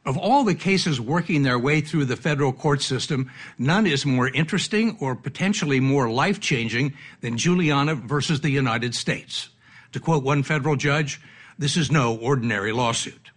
Of 0.08 0.16
all 0.16 0.42
the 0.42 0.54
cases 0.54 0.98
working 0.98 1.42
their 1.42 1.58
way 1.58 1.82
through 1.82 2.06
the 2.06 2.16
federal 2.16 2.54
court 2.54 2.80
system, 2.80 3.30
none 3.58 3.86
is 3.86 4.06
more 4.06 4.30
interesting 4.30 4.96
or 5.00 5.14
potentially 5.14 5.80
more 5.80 6.08
life 6.08 6.40
changing 6.40 6.94
than 7.20 7.36
Juliana 7.36 7.94
versus 7.94 8.40
the 8.40 8.48
United 8.48 8.94
States. 8.94 9.50
To 9.92 10.00
quote 10.00 10.24
one 10.24 10.44
federal 10.44 10.76
judge, 10.76 11.20
this 11.58 11.76
is 11.76 11.90
no 11.90 12.16
ordinary 12.16 12.72
lawsuit. 12.72 13.32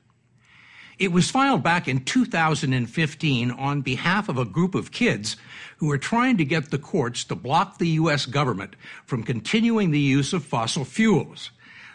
It 0.97 1.11
was 1.11 1.29
filed 1.29 1.61
back 1.61 1.89
in 1.89 2.05
2015 2.05 3.51
on 3.51 3.81
behalf 3.81 4.29
of 4.29 4.37
a 4.37 4.45
group 4.45 4.73
of 4.73 4.93
kids 4.93 5.35
who 5.79 5.87
were 5.87 5.97
trying 5.97 6.37
to 6.37 6.45
get 6.45 6.71
the 6.71 6.79
courts 6.79 7.25
to 7.25 7.35
block 7.35 7.79
the 7.79 7.89
U.S. 7.99 8.25
government 8.25 8.77
from 9.05 9.23
continuing 9.23 9.91
the 9.91 9.99
use 9.99 10.31
of 10.31 10.45
fossil 10.45 10.85
fuels. 10.85 11.51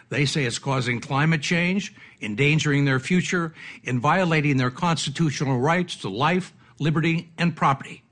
They 0.09 0.25
say 0.25 0.45
it's 0.45 0.59
causing 0.59 1.01
climate 1.01 1.41
change, 1.41 1.93
endangering 2.21 2.85
their 2.85 2.99
future, 2.99 3.53
and 3.85 3.99
violating 3.99 4.57
their 4.57 4.71
constitutional 4.71 5.59
rights 5.59 5.97
to 5.97 6.09
life, 6.09 6.53
liberty, 6.79 7.29
and 7.37 7.55
property. 7.55 8.03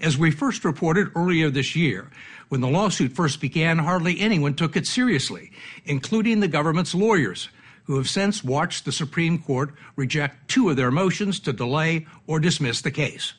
As 0.00 0.16
we 0.16 0.30
first 0.30 0.64
reported 0.64 1.10
earlier 1.16 1.50
this 1.50 1.74
year, 1.74 2.10
when 2.48 2.60
the 2.60 2.68
lawsuit 2.68 3.12
first 3.12 3.40
began, 3.40 3.78
hardly 3.78 4.20
anyone 4.20 4.54
took 4.54 4.76
it 4.76 4.86
seriously, 4.86 5.50
including 5.84 6.40
the 6.40 6.48
government's 6.48 6.94
lawyers, 6.94 7.48
who 7.84 7.96
have 7.96 8.08
since 8.08 8.44
watched 8.44 8.84
the 8.84 8.92
Supreme 8.92 9.38
Court 9.38 9.74
reject 9.96 10.48
two 10.48 10.68
of 10.68 10.76
their 10.76 10.90
motions 10.90 11.40
to 11.40 11.52
delay 11.52 12.06
or 12.26 12.38
dismiss 12.38 12.82
the 12.82 12.90
case. 12.90 13.32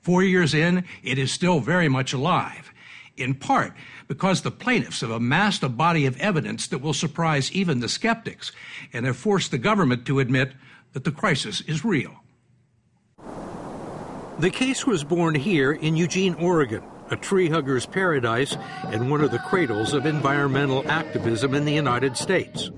Four 0.00 0.22
years 0.22 0.52
in, 0.52 0.84
it 1.02 1.18
is 1.18 1.30
still 1.30 1.60
very 1.60 1.88
much 1.88 2.12
alive, 2.12 2.72
in 3.16 3.34
part 3.34 3.72
because 4.08 4.42
the 4.42 4.50
plaintiffs 4.50 5.00
have 5.00 5.10
amassed 5.10 5.62
a 5.62 5.68
body 5.68 6.06
of 6.06 6.20
evidence 6.20 6.66
that 6.68 6.78
will 6.78 6.94
surprise 6.94 7.52
even 7.52 7.80
the 7.80 7.88
skeptics 7.88 8.52
and 8.92 9.06
have 9.06 9.16
forced 9.16 9.50
the 9.50 9.58
government 9.58 10.06
to 10.06 10.20
admit 10.20 10.52
that 10.92 11.04
the 11.04 11.12
crisis 11.12 11.60
is 11.62 11.84
real. 11.84 12.14
The 14.38 14.50
case 14.50 14.86
was 14.86 15.04
born 15.04 15.36
here 15.36 15.72
in 15.72 15.96
Eugene, 15.96 16.34
Oregon, 16.34 16.82
a 17.10 17.16
tree 17.16 17.48
hugger's 17.48 17.86
paradise 17.86 18.56
and 18.84 19.10
one 19.10 19.20
of 19.20 19.30
the 19.30 19.38
cradles 19.38 19.92
of 19.92 20.06
environmental 20.06 20.88
activism 20.90 21.54
in 21.54 21.64
the 21.64 21.72
United 21.72 22.16
States. 22.16 22.70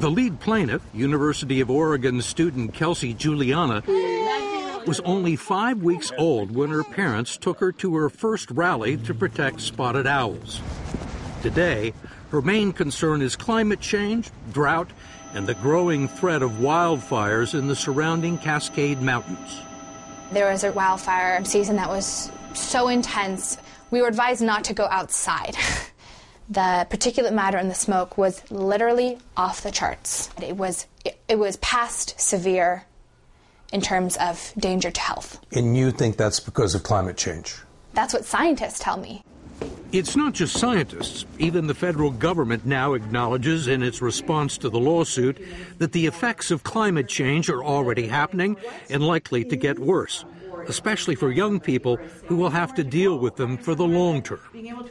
The 0.00 0.10
lead 0.10 0.38
plaintiff, 0.38 0.82
University 0.92 1.60
of 1.60 1.70
Oregon 1.70 2.20
student 2.22 2.74
Kelsey 2.74 3.14
Juliana, 3.14 3.82
was 4.86 5.00
only 5.00 5.36
five 5.36 5.82
weeks 5.82 6.12
old 6.18 6.54
when 6.54 6.70
her 6.70 6.84
parents 6.84 7.36
took 7.36 7.60
her 7.60 7.72
to 7.72 7.96
her 7.96 8.08
first 8.08 8.50
rally 8.50 8.96
to 8.98 9.14
protect 9.14 9.60
spotted 9.60 10.06
owls. 10.06 10.60
Today, 11.42 11.92
her 12.30 12.42
main 12.42 12.72
concern 12.72 13.22
is 13.22 13.36
climate 13.36 13.80
change, 13.80 14.30
drought, 14.52 14.90
and 15.34 15.46
the 15.46 15.54
growing 15.54 16.08
threat 16.08 16.42
of 16.42 16.52
wildfires 16.52 17.58
in 17.58 17.68
the 17.68 17.76
surrounding 17.76 18.38
Cascade 18.38 19.00
Mountains. 19.00 19.60
There 20.32 20.50
was 20.50 20.64
a 20.64 20.72
wildfire 20.72 21.44
season 21.44 21.76
that 21.76 21.88
was 21.88 22.30
so 22.54 22.88
intense, 22.88 23.58
we 23.90 24.02
were 24.02 24.08
advised 24.08 24.42
not 24.42 24.64
to 24.64 24.74
go 24.74 24.86
outside. 24.90 25.56
the 26.48 26.86
particulate 26.90 27.32
matter 27.32 27.58
in 27.58 27.68
the 27.68 27.74
smoke 27.74 28.18
was 28.18 28.42
literally 28.50 29.18
off 29.36 29.62
the 29.62 29.70
charts. 29.70 30.30
It 30.42 30.56
was 30.56 30.86
it, 31.04 31.18
it 31.28 31.38
was 31.38 31.56
past 31.58 32.18
severe 32.20 32.84
in 33.72 33.80
terms 33.80 34.16
of 34.16 34.52
danger 34.58 34.90
to 34.90 35.00
health. 35.00 35.40
And 35.52 35.76
you 35.76 35.90
think 35.90 36.16
that's 36.16 36.40
because 36.40 36.74
of 36.74 36.82
climate 36.82 37.16
change? 37.16 37.56
That's 37.94 38.14
what 38.14 38.24
scientists 38.24 38.78
tell 38.78 38.96
me. 38.96 39.22
It's 39.90 40.16
not 40.16 40.34
just 40.34 40.56
scientists. 40.56 41.24
Even 41.38 41.66
the 41.66 41.74
federal 41.74 42.10
government 42.10 42.66
now 42.66 42.92
acknowledges 42.92 43.66
in 43.66 43.82
its 43.82 44.02
response 44.02 44.58
to 44.58 44.68
the 44.68 44.78
lawsuit 44.78 45.38
that 45.78 45.92
the 45.92 46.06
effects 46.06 46.50
of 46.50 46.62
climate 46.62 47.08
change 47.08 47.48
are 47.48 47.64
already 47.64 48.06
happening 48.06 48.56
and 48.90 49.02
likely 49.02 49.44
to 49.44 49.56
get 49.56 49.78
worse, 49.78 50.24
especially 50.68 51.14
for 51.14 51.32
young 51.32 51.58
people 51.58 51.96
who 52.26 52.36
will 52.36 52.50
have 52.50 52.74
to 52.74 52.84
deal 52.84 53.18
with 53.18 53.36
them 53.36 53.56
for 53.56 53.74
the 53.74 53.86
long 53.86 54.22
term. 54.22 54.40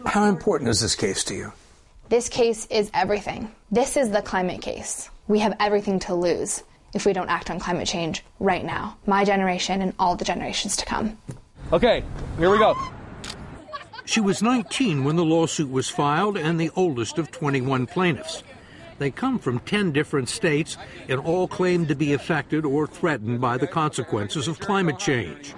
How 0.06 0.26
important 0.26 0.70
is 0.70 0.82
this 0.82 0.96
case 0.96 1.24
to 1.26 1.36
you? 1.36 1.54
This 2.10 2.28
case 2.28 2.66
is 2.68 2.90
everything. 2.94 3.52
This 3.72 3.98
is 3.98 4.10
the 4.10 4.22
climate 4.22 4.62
case. 4.62 5.10
We 5.28 5.40
have 5.40 5.56
everything 5.60 6.00
to 6.02 6.16
lose 6.16 6.64
if 6.94 7.06
we 7.06 7.14
don't 7.14 7.30
act 7.30 7.50
on 7.50 7.60
climate 7.60 7.88
change 7.88 8.24
right 8.40 8.64
now. 8.64 8.98
My 9.06 9.24
generation 9.24 9.82
and 9.82 9.94
all 10.00 10.16
the 10.16 10.26
generations 10.26 10.76
to 10.78 10.86
come. 10.86 11.18
Okay, 11.72 12.04
here 12.38 12.50
we 12.50 12.58
go. 12.58 12.76
She 14.06 14.22
was 14.22 14.42
19 14.42 15.04
when 15.04 15.18
the 15.18 15.26
lawsuit 15.26 15.70
was 15.70 15.90
filed 15.90 16.38
and 16.38 16.60
the 16.60 16.72
oldest 16.76 17.18
of 17.18 17.30
21 17.30 17.88
plaintiffs. 17.88 18.42
They 19.00 19.12
come 19.12 19.38
from 19.38 19.60
10 19.60 19.92
different 19.92 20.30
states 20.30 20.78
and 21.08 21.20
all 21.20 21.48
claim 21.48 21.88
to 21.88 21.96
be 21.96 22.14
affected 22.14 22.66
or 22.66 22.88
threatened 22.88 23.42
by 23.42 23.58
the 23.58 23.68
consequences 23.68 24.48
of 24.48 24.60
climate 24.60 24.98
change. 24.98 25.54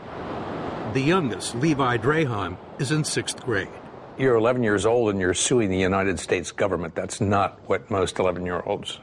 The 0.93 1.01
youngest, 1.01 1.55
Levi 1.55 1.97
Draheim, 1.97 2.57
is 2.79 2.91
in 2.91 3.03
sixth 3.03 3.41
grade. 3.45 3.69
You're 4.17 4.35
11 4.35 4.63
years 4.63 4.85
old 4.85 5.11
and 5.11 5.21
you're 5.21 5.35
suing 5.35 5.69
the 5.69 5.77
United 5.77 6.19
States 6.19 6.51
government. 6.51 6.95
That's 6.95 7.21
not 7.21 7.59
what 7.69 7.89
most 7.89 8.19
11 8.19 8.45
year 8.45 8.61
olds 8.65 8.99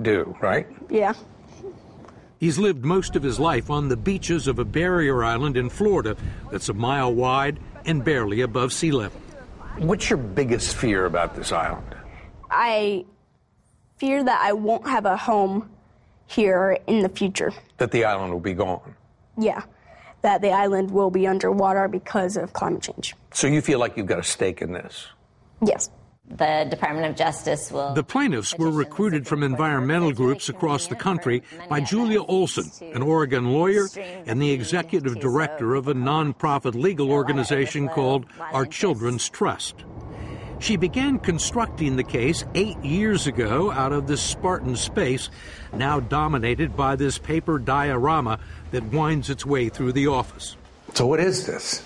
do, 0.00 0.34
right? 0.40 0.66
Yeah. 0.88 1.12
He's 2.40 2.58
lived 2.58 2.86
most 2.86 3.16
of 3.16 3.22
his 3.22 3.38
life 3.38 3.68
on 3.68 3.88
the 3.88 3.98
beaches 3.98 4.48
of 4.48 4.58
a 4.58 4.64
barrier 4.64 5.22
island 5.22 5.58
in 5.58 5.68
Florida 5.68 6.16
that's 6.50 6.70
a 6.70 6.72
mile 6.72 7.12
wide 7.14 7.60
and 7.84 8.02
barely 8.02 8.40
above 8.40 8.72
sea 8.72 8.92
level. 8.92 9.20
What's 9.76 10.08
your 10.08 10.16
biggest 10.16 10.74
fear 10.74 11.04
about 11.04 11.36
this 11.36 11.52
island? 11.52 11.94
I 12.50 13.04
fear 13.98 14.24
that 14.24 14.40
I 14.40 14.54
won't 14.54 14.88
have 14.88 15.04
a 15.04 15.18
home 15.18 15.68
here 16.28 16.78
in 16.86 17.00
the 17.00 17.10
future. 17.10 17.52
That 17.76 17.90
the 17.90 18.06
island 18.06 18.32
will 18.32 18.40
be 18.40 18.54
gone. 18.54 18.94
Yeah. 19.36 19.62
That 20.22 20.40
the 20.40 20.50
island 20.50 20.90
will 20.90 21.10
be 21.10 21.26
underwater 21.26 21.88
because 21.88 22.38
of 22.38 22.54
climate 22.54 22.82
change. 22.82 23.14
So 23.34 23.48
you 23.48 23.60
feel 23.60 23.78
like 23.78 23.98
you've 23.98 24.06
got 24.06 24.18
a 24.18 24.24
stake 24.24 24.62
in 24.62 24.72
this? 24.72 25.08
Yes. 25.62 25.90
The 26.30 26.66
Department 26.70 27.06
of 27.06 27.16
Justice 27.16 27.72
will. 27.72 27.92
The 27.92 28.04
plaintiffs 28.04 28.56
were 28.56 28.70
recruited 28.70 29.26
from 29.26 29.42
environmental 29.42 30.12
groups 30.12 30.48
across 30.48 30.86
the 30.86 30.94
country 30.94 31.42
by 31.68 31.80
Julia 31.80 32.22
Olson, 32.22 32.70
an 32.94 33.02
Oregon 33.02 33.52
lawyer 33.52 33.88
and 34.26 34.40
the 34.40 34.52
executive 34.52 35.18
director 35.18 35.74
of 35.74 35.88
a 35.88 35.94
nonprofit 35.94 36.74
legal 36.74 37.10
organization 37.10 37.88
called 37.88 38.26
Our 38.38 38.64
Children's 38.64 39.28
Trust. 39.28 39.84
She 40.60 40.76
began 40.76 41.18
constructing 41.18 41.96
the 41.96 42.04
case 42.04 42.44
eight 42.54 42.78
years 42.84 43.26
ago 43.26 43.72
out 43.72 43.92
of 43.92 44.06
this 44.06 44.22
Spartan 44.22 44.76
space, 44.76 45.30
now 45.72 45.98
dominated 45.98 46.76
by 46.76 46.94
this 46.94 47.18
paper 47.18 47.58
diorama 47.58 48.38
that 48.70 48.84
winds 48.84 49.30
its 49.30 49.44
way 49.44 49.68
through 49.68 49.92
the 49.92 50.06
office. 50.06 50.56
So, 50.94 51.06
what 51.06 51.18
is 51.18 51.46
this? 51.46 51.82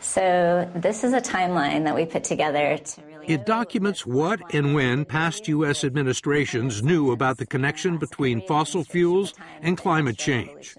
So, 0.00 0.70
this 0.74 1.04
is 1.04 1.14
a 1.14 1.20
timeline 1.20 1.84
that 1.84 1.94
we 1.94 2.04
put 2.04 2.22
together 2.22 2.76
to 2.76 3.00
really. 3.00 3.09
It 3.30 3.46
documents 3.46 4.04
what 4.04 4.40
and 4.52 4.74
when 4.74 5.04
past 5.04 5.46
U.S. 5.46 5.84
administrations 5.84 6.82
knew 6.82 7.12
about 7.12 7.38
the 7.38 7.46
connection 7.46 7.96
between 7.96 8.44
fossil 8.44 8.82
fuels 8.82 9.34
and 9.62 9.78
climate 9.78 10.18
change. 10.18 10.74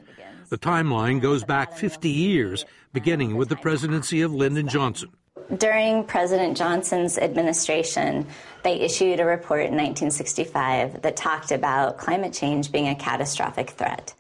The 0.50 0.58
timeline 0.58 1.22
goes 1.22 1.46
back 1.46 1.72
50 1.72 2.10
years, 2.10 2.66
beginning 2.92 3.38
with 3.38 3.48
the 3.48 3.56
presidency 3.56 4.22
of 4.22 4.34
Lyndon 4.34 4.68
Johnson. 4.68 5.12
During 5.56 6.04
President 6.04 6.58
Johnson's 6.58 7.18
administration, 7.18 8.28
they 8.64 8.82
issued 8.82 9.22
a 9.22 9.26
report 9.26 9.62
in 9.62 9.78
1965 9.78 11.04
that 11.04 11.16
talked 11.16 11.54
about 11.54 12.00
climate 12.00 12.34
change 12.34 12.70
being 12.70 12.90
a 12.90 12.96
catastrophic 12.96 13.70
threat. 13.70 14.14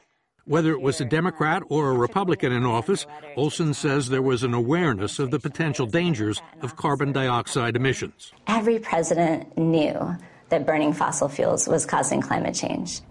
Whether 0.46 0.72
it 0.72 0.82
was 0.82 1.00
a 1.00 1.06
Democrat 1.06 1.62
or 1.70 1.92
a 1.92 1.98
Republican 1.98 2.52
in 2.52 2.66
office, 2.66 3.06
Olson 3.38 3.76
says 3.76 4.10
there 4.10 4.24
was 4.24 4.42
an 4.42 4.56
awareness 4.56 5.20
of 5.20 5.30
the 5.30 5.40
potential 5.40 5.86
dangers 5.86 6.42
of 6.62 6.76
carbon 6.76 7.12
dioxide 7.12 7.76
emissions. 7.76 8.34
Every 8.48 8.80
president 8.80 9.56
knew 9.56 10.18
that 10.50 10.66
burning 10.66 10.94
fossil 10.94 11.30
fuels 11.30 11.68
was 11.68 11.86
causing 11.86 12.22
climate 12.22 12.56
change. 12.56 13.02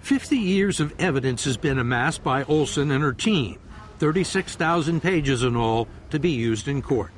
50 0.00 0.36
years 0.36 0.78
of 0.78 0.94
evidence 1.00 1.44
has 1.44 1.56
been 1.56 1.78
amassed 1.78 2.22
by 2.22 2.44
Olson 2.44 2.90
and 2.90 3.02
her 3.02 3.14
team, 3.14 3.58
36,000 3.98 5.00
pages 5.00 5.42
in 5.42 5.56
all 5.56 5.88
to 6.10 6.18
be 6.18 6.30
used 6.30 6.68
in 6.68 6.82
court. 6.82 7.12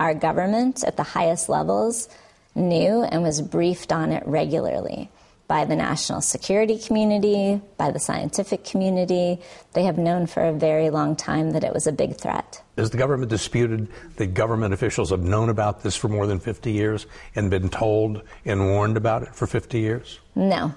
Our 0.00 0.14
government 0.14 0.82
at 0.82 0.96
the 0.96 1.04
highest 1.04 1.48
levels 1.48 2.08
knew 2.56 3.04
and 3.04 3.22
was 3.22 3.40
briefed 3.40 3.92
on 3.92 4.10
it 4.10 4.26
regularly 4.26 5.08
by 5.46 5.64
the 5.64 5.76
national 5.76 6.20
security 6.20 6.78
community, 6.78 7.60
by 7.76 7.90
the 7.90 7.98
scientific 7.98 8.64
community. 8.64 9.38
They 9.74 9.84
have 9.84 9.98
known 9.98 10.26
for 10.26 10.42
a 10.42 10.52
very 10.52 10.90
long 10.90 11.16
time 11.16 11.50
that 11.50 11.64
it 11.64 11.72
was 11.72 11.86
a 11.86 11.92
big 11.92 12.16
threat. 12.16 12.62
Has 12.78 12.90
the 12.90 12.96
government 12.96 13.30
disputed 13.30 13.88
that 14.16 14.28
government 14.28 14.72
officials 14.72 15.10
have 15.10 15.20
known 15.20 15.50
about 15.50 15.82
this 15.82 15.96
for 15.96 16.08
more 16.08 16.26
than 16.26 16.40
50 16.40 16.72
years 16.72 17.06
and 17.34 17.50
been 17.50 17.68
told 17.68 18.22
and 18.44 18.70
warned 18.70 18.96
about 18.96 19.22
it 19.22 19.34
for 19.34 19.46
50 19.46 19.78
years? 19.78 20.18
No. 20.34 20.74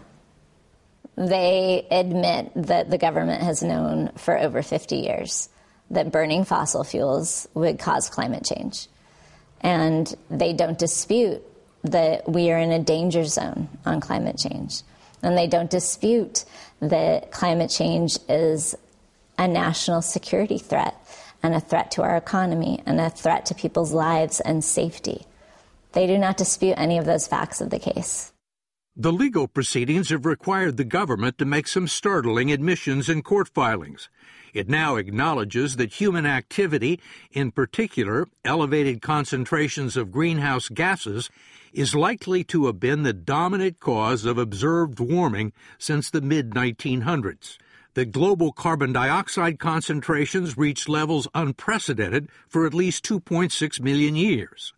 They 1.16 1.88
admit 1.90 2.52
that 2.56 2.92
the 2.92 2.98
government 2.98 3.42
has 3.42 3.64
known 3.64 4.12
for 4.18 4.38
over 4.38 4.62
50 4.62 4.98
years 4.98 5.50
that 5.90 6.12
burning 6.12 6.44
fossil 6.44 6.84
fuels 6.84 7.48
would 7.54 7.80
cause 7.80 8.10
climate 8.10 8.44
change. 8.44 8.88
And 9.62 10.14
they 10.30 10.54
don't 10.54 10.78
dispute 10.78 11.42
that 11.92 12.30
we 12.30 12.52
are 12.52 12.58
in 12.58 12.72
a 12.72 12.80
danger 12.80 13.24
zone 13.24 13.70
on 13.86 14.00
climate 14.00 14.38
change. 14.38 14.82
And 15.24 15.38
they 15.38 15.48
don't 15.48 15.70
dispute 15.70 16.46
that 16.80 17.32
climate 17.32 17.70
change 17.70 18.18
is 18.30 18.76
a 19.38 19.48
national 19.48 20.02
security 20.02 20.58
threat 20.58 20.96
and 21.44 21.56
a 21.56 21.60
threat 21.60 21.92
to 21.92 22.04
our 22.04 22.18
economy 22.18 22.82
and 22.86 23.00
a 23.00 23.10
threat 23.10 23.46
to 23.48 23.56
people's 23.56 23.94
lives 23.94 24.40
and 24.40 24.64
safety. 24.64 25.26
They 25.94 26.08
do 26.08 26.18
not 26.18 26.38
dispute 26.38 26.76
any 26.78 26.98
of 26.98 27.06
those 27.06 27.28
facts 27.28 27.62
of 27.62 27.70
the 27.70 27.80
case. 27.80 28.32
The 28.96 29.12
legal 29.12 29.48
proceedings 29.48 30.10
have 30.10 30.26
required 30.26 30.78
the 30.78 30.84
government 30.84 31.38
to 31.38 31.46
make 31.46 31.68
some 31.68 31.88
startling 31.88 32.52
admissions 32.52 33.10
in 33.10 33.22
court 33.22 33.48
filings. 33.48 34.10
It 34.54 34.68
now 34.68 34.96
acknowledges 34.96 35.76
that 35.76 35.94
human 35.94 36.26
activity, 36.26 37.00
in 37.32 37.52
particular 37.52 38.28
elevated 38.44 39.04
concentrations 39.04 39.96
of 39.96 40.12
greenhouse 40.12 40.68
gases, 40.68 41.30
is 41.78 41.94
likely 41.94 42.44
to 42.44 42.66
have 42.66 42.80
been 42.80 43.04
the 43.04 43.14
dominant 43.14 43.80
cause 43.80 44.26
of 44.26 44.40
observed 44.40 45.00
warming 45.00 45.54
since 45.78 46.10
the 46.10 46.22
mid 46.22 46.50
1900s 46.50 47.58
that 47.94 48.12
global 48.12 48.52
carbon 48.52 48.94
dioxide 48.94 49.58
concentrations 49.58 50.56
reached 50.56 50.88
levels 50.88 51.28
unprecedented 51.34 52.30
for 52.48 52.68
at 52.68 52.74
least 52.74 53.04
2.6 53.06 53.80
million 53.82 54.16
years. 54.16 54.72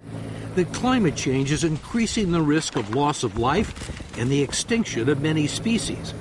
That 0.55 0.73
climate 0.73 1.17
change 1.17 1.51
is 1.51 1.65
increasing 1.65 2.31
the 2.31 2.41
risk 2.41 2.77
of 2.77 2.95
loss 2.95 3.23
of 3.23 3.37
life 3.37 4.17
and 4.17 4.29
the 4.29 4.41
extinction 4.41 5.09
of 5.09 5.21
many 5.21 5.47
species. 5.47 6.13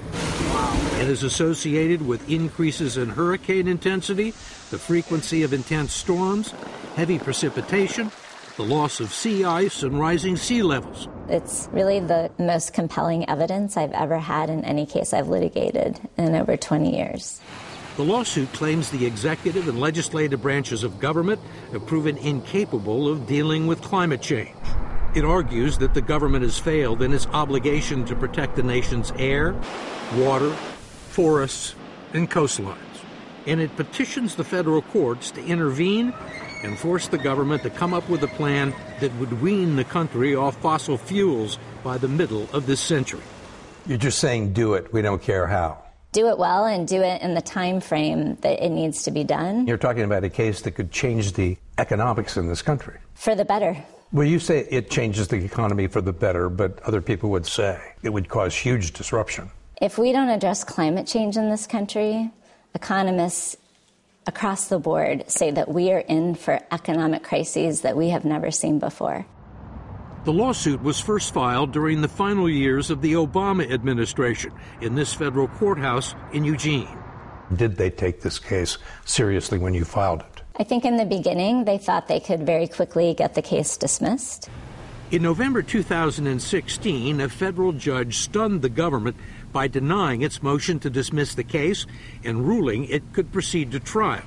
It 1.00 1.08
is 1.08 1.22
associated 1.22 2.04
with 2.04 2.28
increases 2.28 2.96
in 2.96 3.10
hurricane 3.10 3.68
intensity, 3.68 4.30
the 4.70 4.78
frequency 4.78 5.44
of 5.44 5.52
intense 5.52 5.92
storms, 5.92 6.52
heavy 6.96 7.20
precipitation, 7.20 8.10
the 8.58 8.64
loss 8.64 8.98
of 8.98 9.14
sea 9.14 9.44
ice, 9.44 9.84
and 9.84 10.00
rising 10.00 10.36
sea 10.36 10.64
levels. 10.64 11.06
It's 11.28 11.68
really 11.70 12.00
the 12.00 12.28
most 12.40 12.72
compelling 12.72 13.28
evidence 13.30 13.76
I've 13.76 13.92
ever 13.92 14.18
had 14.18 14.50
in 14.50 14.64
any 14.64 14.84
case 14.84 15.12
I've 15.12 15.28
litigated 15.28 16.00
in 16.16 16.34
over 16.34 16.56
20 16.56 16.96
years. 16.96 17.40
The 17.96 18.02
lawsuit 18.02 18.52
claims 18.52 18.90
the 18.90 19.06
executive 19.06 19.68
and 19.68 19.78
legislative 19.78 20.42
branches 20.42 20.82
of 20.82 20.98
government 20.98 21.40
have 21.70 21.86
proven 21.86 22.16
incapable 22.18 23.06
of 23.06 23.28
dealing 23.28 23.68
with 23.68 23.80
climate 23.80 24.22
change. 24.22 24.56
It 25.14 25.24
argues 25.24 25.78
that 25.78 25.94
the 25.94 26.02
government 26.02 26.42
has 26.42 26.58
failed 26.58 27.00
in 27.00 27.14
its 27.14 27.28
obligation 27.28 28.04
to 28.06 28.16
protect 28.16 28.56
the 28.56 28.64
nation's 28.64 29.12
air, 29.18 29.54
water, 30.16 30.50
forests, 31.10 31.76
and 32.12 32.28
coastlines. 32.28 32.76
And 33.46 33.60
it 33.60 33.76
petitions 33.76 34.34
the 34.34 34.44
federal 34.44 34.82
courts 34.82 35.30
to 35.30 35.44
intervene 35.44 36.12
and 36.62 36.78
force 36.78 37.08
the 37.08 37.18
government 37.18 37.62
to 37.62 37.70
come 37.70 37.94
up 37.94 38.08
with 38.08 38.22
a 38.22 38.28
plan 38.28 38.74
that 39.00 39.14
would 39.16 39.40
wean 39.40 39.76
the 39.76 39.84
country 39.84 40.34
off 40.34 40.56
fossil 40.56 40.96
fuels 40.96 41.58
by 41.82 41.98
the 41.98 42.08
middle 42.08 42.48
of 42.52 42.66
this 42.66 42.80
century. 42.80 43.22
You're 43.86 43.98
just 43.98 44.18
saying 44.18 44.52
do 44.52 44.74
it, 44.74 44.92
we 44.92 45.02
don't 45.02 45.22
care 45.22 45.46
how. 45.46 45.82
Do 46.12 46.28
it 46.28 46.38
well 46.38 46.64
and 46.64 46.88
do 46.88 47.02
it 47.02 47.20
in 47.22 47.34
the 47.34 47.42
time 47.42 47.80
frame 47.80 48.36
that 48.36 48.64
it 48.64 48.70
needs 48.70 49.02
to 49.04 49.10
be 49.10 49.24
done. 49.24 49.66
You're 49.66 49.76
talking 49.76 50.02
about 50.02 50.24
a 50.24 50.30
case 50.30 50.62
that 50.62 50.72
could 50.72 50.90
change 50.90 51.34
the 51.34 51.56
economics 51.76 52.36
in 52.36 52.48
this 52.48 52.62
country. 52.62 52.98
For 53.14 53.34
the 53.34 53.44
better. 53.44 53.76
Well, 54.10 54.26
you 54.26 54.38
say 54.38 54.66
it 54.70 54.90
changes 54.90 55.28
the 55.28 55.36
economy 55.36 55.86
for 55.86 56.00
the 56.00 56.14
better, 56.14 56.48
but 56.48 56.82
other 56.82 57.02
people 57.02 57.28
would 57.30 57.46
say 57.46 57.78
it 58.02 58.08
would 58.08 58.28
cause 58.28 58.54
huge 58.54 58.92
disruption. 58.92 59.50
If 59.82 59.98
we 59.98 60.12
don't 60.12 60.30
address 60.30 60.64
climate 60.64 61.06
change 61.06 61.36
in 61.36 61.50
this 61.50 61.66
country, 61.66 62.30
economists 62.74 63.56
across 64.28 64.68
the 64.68 64.78
board 64.78 65.24
say 65.26 65.50
that 65.50 65.68
we 65.68 65.90
are 65.90 66.00
in 66.00 66.34
for 66.34 66.60
economic 66.70 67.24
crises 67.24 67.80
that 67.80 67.96
we 67.96 68.10
have 68.10 68.26
never 68.26 68.50
seen 68.50 68.78
before. 68.78 69.26
The 70.24 70.32
lawsuit 70.32 70.82
was 70.82 71.00
first 71.00 71.32
filed 71.32 71.72
during 71.72 72.02
the 72.02 72.08
final 72.08 72.48
years 72.48 72.90
of 72.90 73.00
the 73.00 73.14
Obama 73.14 73.72
administration 73.72 74.52
in 74.82 74.94
this 74.94 75.14
federal 75.14 75.48
courthouse 75.48 76.14
in 76.34 76.44
Eugene. 76.44 76.98
Did 77.56 77.76
they 77.76 77.88
take 77.88 78.20
this 78.20 78.38
case 78.38 78.76
seriously 79.06 79.58
when 79.58 79.72
you 79.72 79.86
filed 79.86 80.20
it? 80.20 80.42
I 80.56 80.64
think 80.64 80.84
in 80.84 80.98
the 80.98 81.06
beginning 81.06 81.64
they 81.64 81.78
thought 81.78 82.06
they 82.08 82.20
could 82.20 82.44
very 82.44 82.68
quickly 82.68 83.14
get 83.14 83.34
the 83.34 83.42
case 83.42 83.78
dismissed. 83.78 84.50
In 85.10 85.22
November 85.22 85.62
2016, 85.62 87.20
a 87.22 87.28
federal 87.30 87.72
judge 87.72 88.18
stunned 88.18 88.60
the 88.60 88.68
government 88.68 89.16
by 89.52 89.68
denying 89.68 90.22
its 90.22 90.42
motion 90.42 90.78
to 90.80 90.90
dismiss 90.90 91.34
the 91.34 91.44
case 91.44 91.86
and 92.24 92.46
ruling 92.46 92.84
it 92.84 93.12
could 93.12 93.32
proceed 93.32 93.70
to 93.72 93.80
trial. 93.80 94.24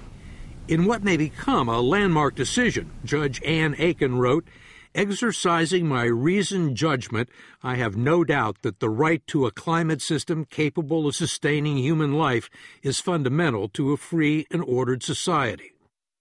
In 0.68 0.86
what 0.86 1.04
may 1.04 1.18
become 1.18 1.68
a 1.68 1.82
landmark 1.82 2.36
decision, 2.36 2.92
Judge 3.04 3.42
Ann 3.44 3.76
Aiken 3.78 4.18
wrote, 4.18 4.48
Exercising 4.94 5.88
my 5.88 6.04
reasoned 6.04 6.76
judgment, 6.76 7.30
I 7.64 7.76
have 7.76 7.96
no 7.96 8.26
doubt 8.26 8.62
that 8.62 8.82
the 8.82 8.90
right 8.90 9.26
to 9.28 9.46
a 9.46 9.52
climate 9.52 10.02
system 10.02 10.44
capable 10.44 11.08
of 11.08 11.16
sustaining 11.16 11.78
human 11.78 12.14
life 12.14 12.50
is 12.84 13.00
fundamental 13.00 13.70
to 13.70 13.94
a 13.94 13.98
free 13.98 14.48
and 14.52 14.62
ordered 14.62 15.02
society. 15.02 15.72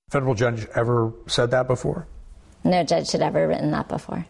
Federal 0.09 0.35
judge 0.35 0.67
ever 0.75 1.13
said 1.27 1.51
that 1.51 1.67
before? 1.67 2.07
No 2.63 2.85
judge 2.85 3.11
had 3.11 3.23
ever 3.23 3.49
written 3.49 3.73
that 3.73 3.89
before. 3.89 4.27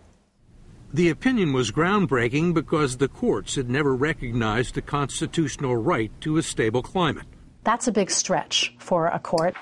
The 0.92 1.10
opinion 1.10 1.52
was 1.52 1.70
groundbreaking 1.70 2.52
because 2.52 2.96
the 2.96 3.06
courts 3.06 3.54
had 3.54 3.70
never 3.70 3.94
recognized 3.94 4.76
a 4.76 4.82
constitutional 4.82 5.76
right 5.76 6.10
to 6.22 6.36
a 6.36 6.42
stable 6.42 6.82
climate. 6.82 7.26
That's 7.62 7.86
a 7.86 7.92
big 7.92 8.10
stretch 8.10 8.74
for 8.80 9.06
a 9.06 9.20
court. 9.20 9.54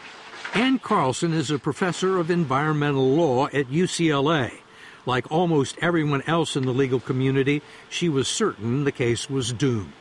Ann 0.55 0.79
Carlson 0.79 1.35
is 1.35 1.51
a 1.51 1.59
professor 1.59 2.17
of 2.17 2.31
environmental 2.31 3.11
law 3.11 3.49
at 3.49 3.67
UCLA. 3.67 4.53
Like 5.05 5.31
almost 5.31 5.77
everyone 5.83 6.23
else 6.27 6.57
in 6.57 6.65
the 6.65 6.73
legal 6.73 7.01
community, 7.01 7.61
she 7.91 8.09
was 8.09 8.27
certain 8.27 8.85
the 8.85 8.93
case 8.93 9.29
was 9.29 9.53
doomed. 9.53 9.93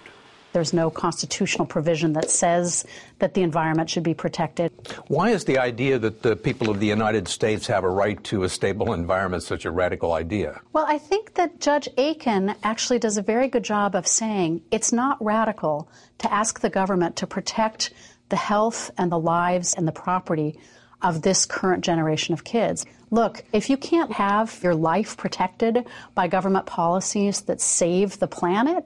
There's 0.57 0.73
no 0.73 0.89
constitutional 0.89 1.67
provision 1.67 2.13
that 2.13 2.31
says 2.31 2.83
that 3.19 3.35
the 3.35 3.43
environment 3.43 3.91
should 3.91 4.01
be 4.01 4.15
protected. 4.15 4.71
Why 5.05 5.29
is 5.29 5.45
the 5.45 5.59
idea 5.59 5.99
that 5.99 6.23
the 6.23 6.35
people 6.35 6.71
of 6.71 6.79
the 6.79 6.87
United 6.87 7.27
States 7.27 7.67
have 7.67 7.83
a 7.83 7.89
right 7.91 8.23
to 8.23 8.41
a 8.41 8.49
stable 8.49 8.93
environment 8.93 9.43
such 9.43 9.65
a 9.65 9.69
radical 9.69 10.13
idea? 10.13 10.59
Well, 10.73 10.85
I 10.87 10.97
think 10.97 11.35
that 11.35 11.59
Judge 11.59 11.87
Aiken 11.95 12.55
actually 12.63 12.97
does 12.97 13.17
a 13.17 13.21
very 13.21 13.49
good 13.49 13.61
job 13.61 13.93
of 13.93 14.07
saying 14.07 14.63
it's 14.71 14.91
not 14.91 15.23
radical 15.23 15.91
to 16.17 16.33
ask 16.33 16.59
the 16.59 16.71
government 16.71 17.17
to 17.17 17.27
protect 17.27 17.93
the 18.29 18.35
health 18.35 18.89
and 18.97 19.11
the 19.11 19.19
lives 19.19 19.75
and 19.75 19.87
the 19.87 19.91
property 19.91 20.57
of 21.03 21.21
this 21.21 21.45
current 21.45 21.83
generation 21.83 22.33
of 22.33 22.43
kids. 22.43 22.83
Look, 23.11 23.43
if 23.53 23.69
you 23.69 23.77
can't 23.77 24.11
have 24.11 24.59
your 24.63 24.73
life 24.73 25.17
protected 25.17 25.85
by 26.15 26.27
government 26.27 26.65
policies 26.65 27.41
that 27.41 27.61
save 27.61 28.17
the 28.17 28.27
planet, 28.27 28.83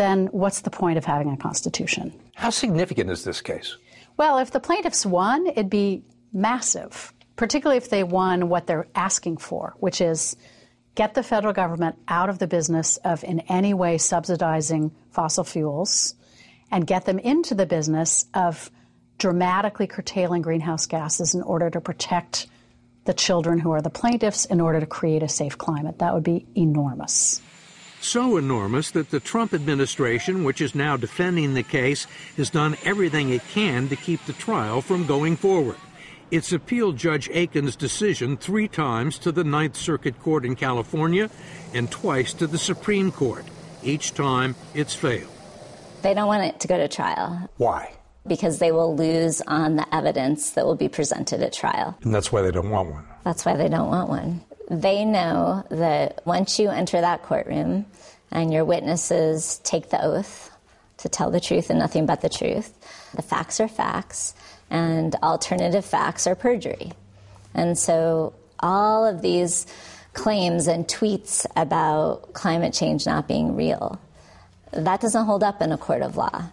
then 0.00 0.28
what's 0.28 0.62
the 0.62 0.70
point 0.70 0.96
of 0.96 1.04
having 1.04 1.30
a 1.30 1.36
constitution? 1.36 2.10
How 2.34 2.48
significant 2.48 3.10
is 3.10 3.22
this 3.22 3.42
case? 3.42 3.76
Well, 4.16 4.38
if 4.38 4.50
the 4.50 4.58
plaintiffs 4.58 5.04
won, 5.04 5.46
it'd 5.46 5.68
be 5.68 6.02
massive, 6.32 7.12
particularly 7.36 7.76
if 7.76 7.90
they 7.90 8.02
won 8.02 8.48
what 8.48 8.66
they're 8.66 8.86
asking 8.94 9.36
for, 9.36 9.74
which 9.78 10.00
is 10.00 10.36
get 10.94 11.12
the 11.12 11.22
federal 11.22 11.52
government 11.52 11.96
out 12.08 12.30
of 12.30 12.38
the 12.38 12.46
business 12.46 12.96
of 13.04 13.22
in 13.24 13.40
any 13.40 13.74
way 13.74 13.98
subsidizing 13.98 14.90
fossil 15.10 15.44
fuels 15.44 16.14
and 16.70 16.86
get 16.86 17.04
them 17.04 17.18
into 17.18 17.54
the 17.54 17.66
business 17.66 18.24
of 18.32 18.70
dramatically 19.18 19.86
curtailing 19.86 20.40
greenhouse 20.40 20.86
gases 20.86 21.34
in 21.34 21.42
order 21.42 21.68
to 21.68 21.78
protect 21.78 22.46
the 23.04 23.12
children 23.12 23.58
who 23.58 23.70
are 23.70 23.82
the 23.82 23.90
plaintiffs 23.90 24.46
in 24.46 24.62
order 24.62 24.80
to 24.80 24.86
create 24.86 25.22
a 25.22 25.28
safe 25.28 25.58
climate. 25.58 25.98
That 25.98 26.14
would 26.14 26.24
be 26.24 26.46
enormous 26.56 27.42
so 28.02 28.36
enormous 28.36 28.90
that 28.92 29.10
the 29.10 29.20
Trump 29.20 29.52
administration, 29.54 30.44
which 30.44 30.60
is 30.60 30.74
now 30.74 30.96
defending 30.96 31.54
the 31.54 31.62
case, 31.62 32.06
has 32.36 32.50
done 32.50 32.76
everything 32.84 33.30
it 33.30 33.42
can 33.52 33.88
to 33.88 33.96
keep 33.96 34.24
the 34.26 34.32
trial 34.32 34.80
from 34.80 35.06
going 35.06 35.36
forward. 35.36 35.76
It's 36.30 36.52
appealed 36.52 36.96
Judge 36.96 37.28
Aiken's 37.32 37.74
decision 37.74 38.36
three 38.36 38.68
times 38.68 39.18
to 39.18 39.32
the 39.32 39.42
Ninth 39.42 39.76
Circuit 39.76 40.20
Court 40.20 40.44
in 40.44 40.54
California 40.54 41.28
and 41.74 41.90
twice 41.90 42.32
to 42.34 42.46
the 42.46 42.58
Supreme 42.58 43.10
Court. 43.10 43.44
Each 43.82 44.14
time, 44.14 44.54
it's 44.74 44.94
failed. 44.94 45.30
They 46.02 46.14
don't 46.14 46.28
want 46.28 46.44
it 46.44 46.60
to 46.60 46.68
go 46.68 46.78
to 46.78 46.86
trial. 46.86 47.50
Why? 47.56 47.92
Because 48.26 48.58
they 48.58 48.70
will 48.70 48.94
lose 48.94 49.40
on 49.42 49.76
the 49.76 49.94
evidence 49.94 50.50
that 50.50 50.64
will 50.64 50.76
be 50.76 50.88
presented 50.88 51.42
at 51.42 51.52
trial. 51.52 51.98
And 52.02 52.14
that's 52.14 52.30
why 52.30 52.42
they 52.42 52.50
don't 52.50 52.70
want 52.70 52.90
one. 52.90 53.04
That's 53.24 53.44
why 53.44 53.56
they 53.56 53.68
don't 53.68 53.88
want 53.88 54.08
one. 54.08 54.44
They 54.70 55.04
know 55.04 55.64
that 55.68 56.24
once 56.24 56.60
you 56.60 56.70
enter 56.70 57.00
that 57.00 57.24
courtroom 57.24 57.86
and 58.30 58.52
your 58.52 58.64
witnesses 58.64 59.60
take 59.64 59.90
the 59.90 60.02
oath 60.02 60.56
to 60.98 61.08
tell 61.08 61.32
the 61.32 61.40
truth 61.40 61.70
and 61.70 61.78
nothing 61.80 62.06
but 62.06 62.20
the 62.20 62.28
truth, 62.28 62.72
the 63.16 63.22
facts 63.22 63.58
are 63.58 63.66
facts 63.66 64.32
and 64.70 65.16
alternative 65.16 65.84
facts 65.84 66.28
are 66.28 66.36
perjury. 66.36 66.92
And 67.52 67.76
so 67.76 68.32
all 68.60 69.04
of 69.04 69.22
these 69.22 69.66
claims 70.12 70.68
and 70.68 70.86
tweets 70.86 71.46
about 71.56 72.32
climate 72.32 72.72
change 72.72 73.06
not 73.06 73.26
being 73.26 73.56
real, 73.56 74.00
that 74.70 75.00
doesn't 75.00 75.24
hold 75.26 75.42
up 75.42 75.60
in 75.60 75.72
a 75.72 75.78
court 75.78 76.02
of 76.02 76.16
law. 76.16 76.44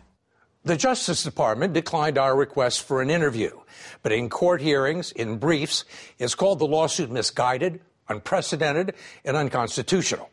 The 0.63 0.75
Justice 0.75 1.23
Department 1.23 1.73
declined 1.73 2.17
our 2.17 2.35
request 2.35 2.81
for 2.81 3.01
an 3.01 3.11
interview, 3.11 3.51
but 4.01 4.11
in 4.11 4.27
court 4.27 4.59
hearings, 4.59 5.11
in 5.11 5.37
briefs, 5.37 5.85
it's 6.17 6.35
called 6.35 6.57
the 6.59 6.65
lawsuit 6.65 7.11
misguided, 7.11 7.79
unprecedented, 8.09 8.93
and 9.25 9.37
unconstitutional. 9.37 10.29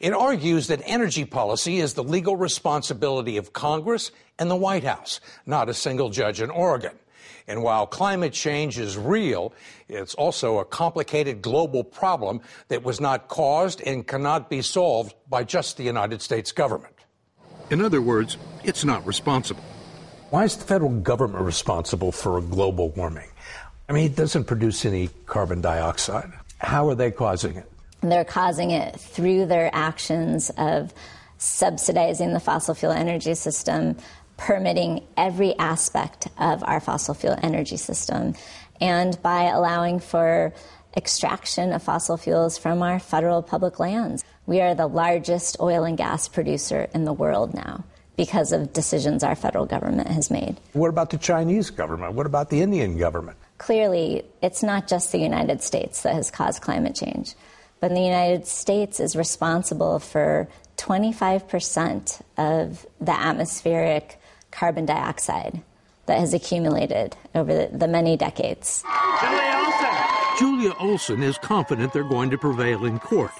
It 0.00 0.12
argues 0.12 0.66
that 0.66 0.82
energy 0.84 1.24
policy 1.24 1.78
is 1.78 1.94
the 1.94 2.04
legal 2.04 2.36
responsibility 2.36 3.36
of 3.36 3.52
Congress 3.52 4.10
and 4.38 4.50
the 4.50 4.56
White 4.56 4.84
House, 4.84 5.20
not 5.46 5.68
a 5.68 5.74
single 5.74 6.10
judge 6.10 6.40
in 6.40 6.50
Oregon. 6.50 6.92
And 7.46 7.62
while 7.62 7.86
climate 7.86 8.32
change 8.32 8.78
is 8.78 8.96
real, 8.96 9.52
it's 9.88 10.14
also 10.14 10.58
a 10.58 10.64
complicated 10.64 11.42
global 11.42 11.84
problem 11.84 12.40
that 12.68 12.82
was 12.82 13.00
not 13.00 13.28
caused 13.28 13.82
and 13.82 14.06
cannot 14.06 14.48
be 14.48 14.62
solved 14.62 15.14
by 15.28 15.44
just 15.44 15.76
the 15.76 15.84
United 15.84 16.22
States 16.22 16.52
government. 16.52 16.94
In 17.70 17.82
other 17.82 18.00
words, 18.00 18.36
it's 18.62 18.84
not 18.84 19.06
responsible. 19.06 19.62
Why 20.30 20.44
is 20.44 20.56
the 20.56 20.64
federal 20.64 20.90
government 20.90 21.44
responsible 21.44 22.12
for 22.12 22.40
global 22.40 22.90
warming? 22.90 23.28
I 23.88 23.92
mean, 23.92 24.06
it 24.06 24.16
doesn't 24.16 24.44
produce 24.44 24.84
any 24.84 25.10
carbon 25.26 25.60
dioxide. 25.60 26.32
How 26.64 26.88
are 26.88 26.94
they 26.94 27.10
causing 27.10 27.56
it? 27.56 27.70
They're 28.00 28.24
causing 28.24 28.70
it 28.70 28.98
through 28.98 29.46
their 29.46 29.70
actions 29.72 30.50
of 30.56 30.92
subsidizing 31.38 32.32
the 32.32 32.40
fossil 32.40 32.74
fuel 32.74 32.92
energy 32.92 33.34
system, 33.34 33.96
permitting 34.36 35.06
every 35.16 35.56
aspect 35.58 36.28
of 36.38 36.64
our 36.64 36.80
fossil 36.80 37.14
fuel 37.14 37.36
energy 37.42 37.76
system, 37.76 38.34
and 38.80 39.20
by 39.22 39.44
allowing 39.44 40.00
for 40.00 40.52
extraction 40.96 41.72
of 41.72 41.82
fossil 41.82 42.16
fuels 42.16 42.56
from 42.56 42.82
our 42.82 42.98
federal 42.98 43.42
public 43.42 43.78
lands. 43.78 44.24
We 44.46 44.60
are 44.60 44.74
the 44.74 44.86
largest 44.86 45.56
oil 45.60 45.84
and 45.84 45.98
gas 45.98 46.28
producer 46.28 46.88
in 46.94 47.04
the 47.04 47.12
world 47.12 47.52
now 47.54 47.84
because 48.16 48.52
of 48.52 48.72
decisions 48.72 49.24
our 49.24 49.34
federal 49.34 49.66
government 49.66 50.08
has 50.08 50.30
made. 50.30 50.56
What 50.72 50.88
about 50.88 51.10
the 51.10 51.18
Chinese 51.18 51.70
government? 51.70 52.14
What 52.14 52.26
about 52.26 52.50
the 52.50 52.60
Indian 52.60 52.96
government? 52.96 53.36
Clearly, 53.58 54.24
it's 54.42 54.62
not 54.62 54.88
just 54.88 55.12
the 55.12 55.18
United 55.18 55.62
States 55.62 56.02
that 56.02 56.14
has 56.14 56.30
caused 56.30 56.62
climate 56.62 56.94
change, 56.94 57.34
but 57.80 57.90
the 57.90 58.00
United 58.00 58.46
States 58.46 59.00
is 59.00 59.14
responsible 59.14 59.98
for 59.98 60.48
25% 60.76 62.20
of 62.36 62.86
the 63.00 63.12
atmospheric 63.12 64.20
carbon 64.50 64.86
dioxide 64.86 65.62
that 66.06 66.18
has 66.18 66.34
accumulated 66.34 67.16
over 67.34 67.54
the, 67.54 67.76
the 67.76 67.88
many 67.88 68.16
decades. 68.16 68.84
Julia 70.38 70.74
Olson 70.80 71.22
is 71.22 71.38
confident 71.38 71.92
they're 71.92 72.02
going 72.02 72.30
to 72.30 72.38
prevail 72.38 72.84
in 72.84 72.98
court. 72.98 73.32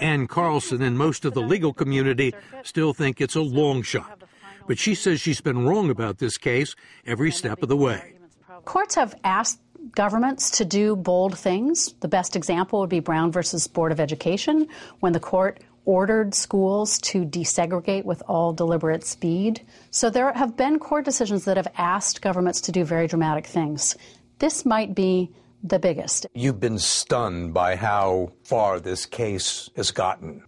Ann 0.00 0.26
Carlson 0.26 0.80
and 0.80 0.96
most 0.96 1.24
of 1.24 1.34
the 1.34 1.42
legal 1.42 1.72
community 1.72 2.32
still 2.62 2.92
think 2.92 3.20
it's 3.20 3.34
a 3.34 3.40
long 3.40 3.82
shot. 3.82 4.22
But 4.66 4.78
she 4.78 4.94
says 4.94 5.20
she's 5.20 5.40
been 5.40 5.64
wrong 5.66 5.90
about 5.90 6.18
this 6.18 6.38
case 6.38 6.74
every 7.04 7.30
step 7.30 7.62
of 7.62 7.68
the 7.68 7.76
way. 7.76 8.15
Courts 8.66 8.96
have 8.96 9.14
asked 9.22 9.60
governments 9.92 10.50
to 10.58 10.64
do 10.64 10.96
bold 10.96 11.38
things. 11.38 11.94
The 12.00 12.08
best 12.08 12.34
example 12.34 12.80
would 12.80 12.90
be 12.90 12.98
Brown 12.98 13.30
versus 13.30 13.68
Board 13.68 13.92
of 13.92 14.00
Education, 14.00 14.66
when 14.98 15.12
the 15.12 15.20
court 15.20 15.60
ordered 15.84 16.34
schools 16.34 16.98
to 16.98 17.24
desegregate 17.24 18.04
with 18.04 18.24
all 18.26 18.52
deliberate 18.52 19.04
speed. 19.04 19.64
So 19.92 20.10
there 20.10 20.32
have 20.32 20.56
been 20.56 20.80
court 20.80 21.04
decisions 21.04 21.44
that 21.44 21.56
have 21.56 21.68
asked 21.78 22.20
governments 22.20 22.60
to 22.62 22.72
do 22.72 22.82
very 22.82 23.06
dramatic 23.06 23.46
things. 23.46 23.96
This 24.40 24.66
might 24.66 24.96
be 24.96 25.30
the 25.62 25.78
biggest. 25.78 26.26
You've 26.34 26.58
been 26.58 26.80
stunned 26.80 27.54
by 27.54 27.76
how 27.76 28.32
far 28.42 28.80
this 28.80 29.06
case 29.06 29.70
has 29.76 29.92
gotten. 29.92 30.42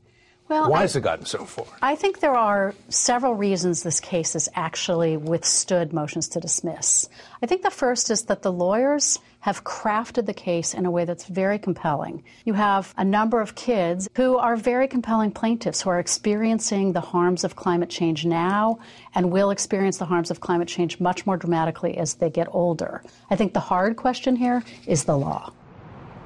Well, 0.48 0.70
Why 0.70 0.78
I- 0.78 0.82
has 0.82 0.96
it 0.96 1.02
gotten 1.02 1.26
so 1.26 1.44
far? 1.44 1.66
I 1.82 1.94
think 1.94 2.20
there 2.20 2.34
are 2.34 2.74
several 2.88 3.34
reasons 3.34 3.82
this 3.82 4.00
case 4.00 4.32
has 4.32 4.48
actually 4.54 5.16
withstood 5.16 5.92
motions 5.92 6.28
to 6.30 6.40
dismiss. 6.40 7.08
I 7.42 7.46
think 7.46 7.62
the 7.62 7.70
first 7.70 8.10
is 8.10 8.22
that 8.24 8.42
the 8.42 8.52
lawyers 8.52 9.18
have 9.40 9.62
crafted 9.62 10.26
the 10.26 10.34
case 10.34 10.74
in 10.74 10.84
a 10.84 10.90
way 10.90 11.04
that's 11.04 11.26
very 11.26 11.58
compelling. 11.58 12.24
You 12.44 12.54
have 12.54 12.92
a 12.96 13.04
number 13.04 13.40
of 13.40 13.54
kids 13.54 14.08
who 14.16 14.36
are 14.36 14.56
very 14.56 14.88
compelling 14.88 15.30
plaintiffs 15.30 15.82
who 15.82 15.90
are 15.90 16.00
experiencing 16.00 16.92
the 16.92 17.00
harms 17.00 17.44
of 17.44 17.54
climate 17.54 17.88
change 17.90 18.24
now 18.24 18.78
and 19.14 19.30
will 19.30 19.50
experience 19.50 19.98
the 19.98 20.06
harms 20.06 20.30
of 20.30 20.40
climate 20.40 20.68
change 20.68 20.98
much 20.98 21.24
more 21.26 21.36
dramatically 21.36 21.98
as 21.98 22.14
they 22.14 22.30
get 22.30 22.48
older. 22.50 23.02
I 23.30 23.36
think 23.36 23.52
the 23.52 23.60
hard 23.60 23.96
question 23.96 24.34
here 24.34 24.64
is 24.86 25.04
the 25.04 25.16
law. 25.16 25.52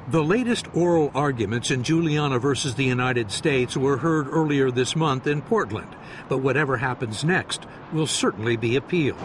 The 0.08 0.24
latest 0.24 0.66
oral 0.74 1.12
arguments 1.14 1.70
in 1.70 1.84
Juliana 1.84 2.40
versus 2.40 2.74
the 2.74 2.84
United 2.84 3.30
States 3.30 3.76
were 3.76 3.98
heard 3.98 4.26
earlier 4.26 4.68
this 4.72 4.96
month 4.96 5.28
in 5.28 5.42
Portland, 5.42 5.94
but 6.28 6.38
whatever 6.38 6.76
happens 6.76 7.22
next 7.22 7.66
will 7.92 8.08
certainly 8.08 8.56
be 8.56 8.74
appealed. 8.74 9.20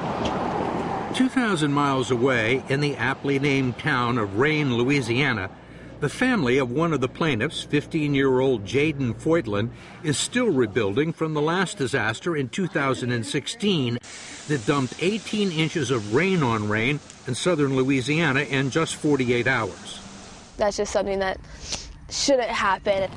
2,000 1.16 1.74
miles 1.74 2.12
away, 2.12 2.64
in 2.70 2.80
the 2.80 2.96
aptly 2.96 3.40
named 3.40 3.80
town 3.80 4.20
of 4.20 4.38
Rayne, 4.38 4.78
Louisiana, 4.78 5.50
the 6.00 6.10
family 6.10 6.60
of 6.60 6.70
one 6.70 6.94
of 6.94 7.02
the 7.02 7.08
plaintiffs, 7.08 7.64
15 7.64 8.14
year 8.14 8.40
old 8.40 8.64
Jaden 8.64 9.16
Foytlin, 9.16 9.72
is 10.04 10.16
still 10.16 10.52
rebuilding 10.52 11.12
from 11.12 11.34
the 11.34 11.42
last 11.42 11.80
disaster 11.80 12.38
in 12.38 12.50
2016 12.50 13.98
that 14.48 14.66
dumped 14.68 14.94
18 15.02 15.52
inches 15.52 15.90
of 15.90 16.14
rain 16.14 16.44
on 16.44 16.70
Rayne 16.70 17.00
in 17.26 17.34
southern 17.34 17.76
Louisiana 17.76 18.42
in 18.42 18.70
just 18.70 18.96
48 18.96 19.48
hours. 19.48 20.07
That's 20.58 20.78
just 20.78 20.92
something 20.92 21.20
that 21.20 21.40
shouldn't 22.10 22.50
happen. 22.50 23.10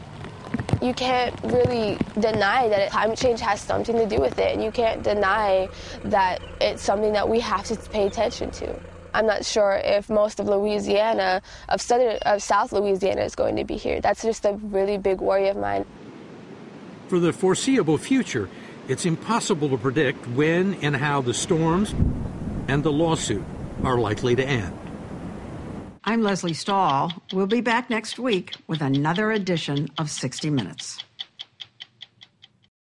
You 0.83 0.95
can't 0.95 1.35
really 1.45 1.99
deny 2.19 2.69
that 2.69 2.91
climate 2.91 3.19
change 3.19 3.41
has 3.41 3.61
something 3.61 3.97
to 3.97 4.07
do 4.07 4.21
with 4.21 4.39
it, 4.39 4.55
and 4.55 4.65
you 4.65 4.71
can't 4.71 5.03
deny 5.03 5.69
that 6.05 6.41
it's 6.61 6.83
something 6.83 7.13
that 7.13 7.29
we 7.29 7.41
have 7.41 7.65
to 7.65 7.77
pay 7.91 8.07
attention 8.07 8.51
to. 8.53 8.79
I'm 9.13 9.27
not 9.27 9.45
sure 9.45 9.81
if 9.85 10.09
most 10.09 10.41
of 10.41 10.47
Louisiana, 10.47 11.43
of 11.69 11.81
southern, 11.81 12.17
of 12.23 12.43
South 12.43 12.73
Louisiana, 12.73 13.23
is 13.23 13.35
going 13.35 13.57
to 13.57 13.65
be 13.65 13.77
here. 13.77 14.01
That's 14.01 14.23
just 14.23 14.45
a 14.45 14.53
really 14.55 14.99
big 14.99 15.21
worry 15.21 15.49
of 15.49 15.57
mine. 15.57 15.85
For 17.09 17.19
the 17.19 17.33
foreseeable 17.33 17.99
future, 17.99 18.49
it's 18.89 19.05
impossible 19.05 19.69
to 19.71 19.77
predict 19.77 20.27
when 20.29 20.75
and 20.75 20.97
how 20.97 21.21
the 21.21 21.35
storms 21.35 21.93
and 22.69 22.83
the 22.83 22.93
lawsuit 22.93 23.45
are 23.83 23.99
likely 23.99 24.37
to 24.37 24.45
end. 24.45 24.80
I'm 26.03 26.23
Leslie 26.23 26.55
Stahl. 26.55 27.13
We'll 27.33 27.47
be 27.47 27.61
back 27.61 27.91
next 27.91 28.19
week 28.19 28.55
with 28.67 28.81
another 28.81 29.33
edition 29.33 29.89
of 29.99 30.11
60 30.11 30.49
Minutes. 30.49 31.05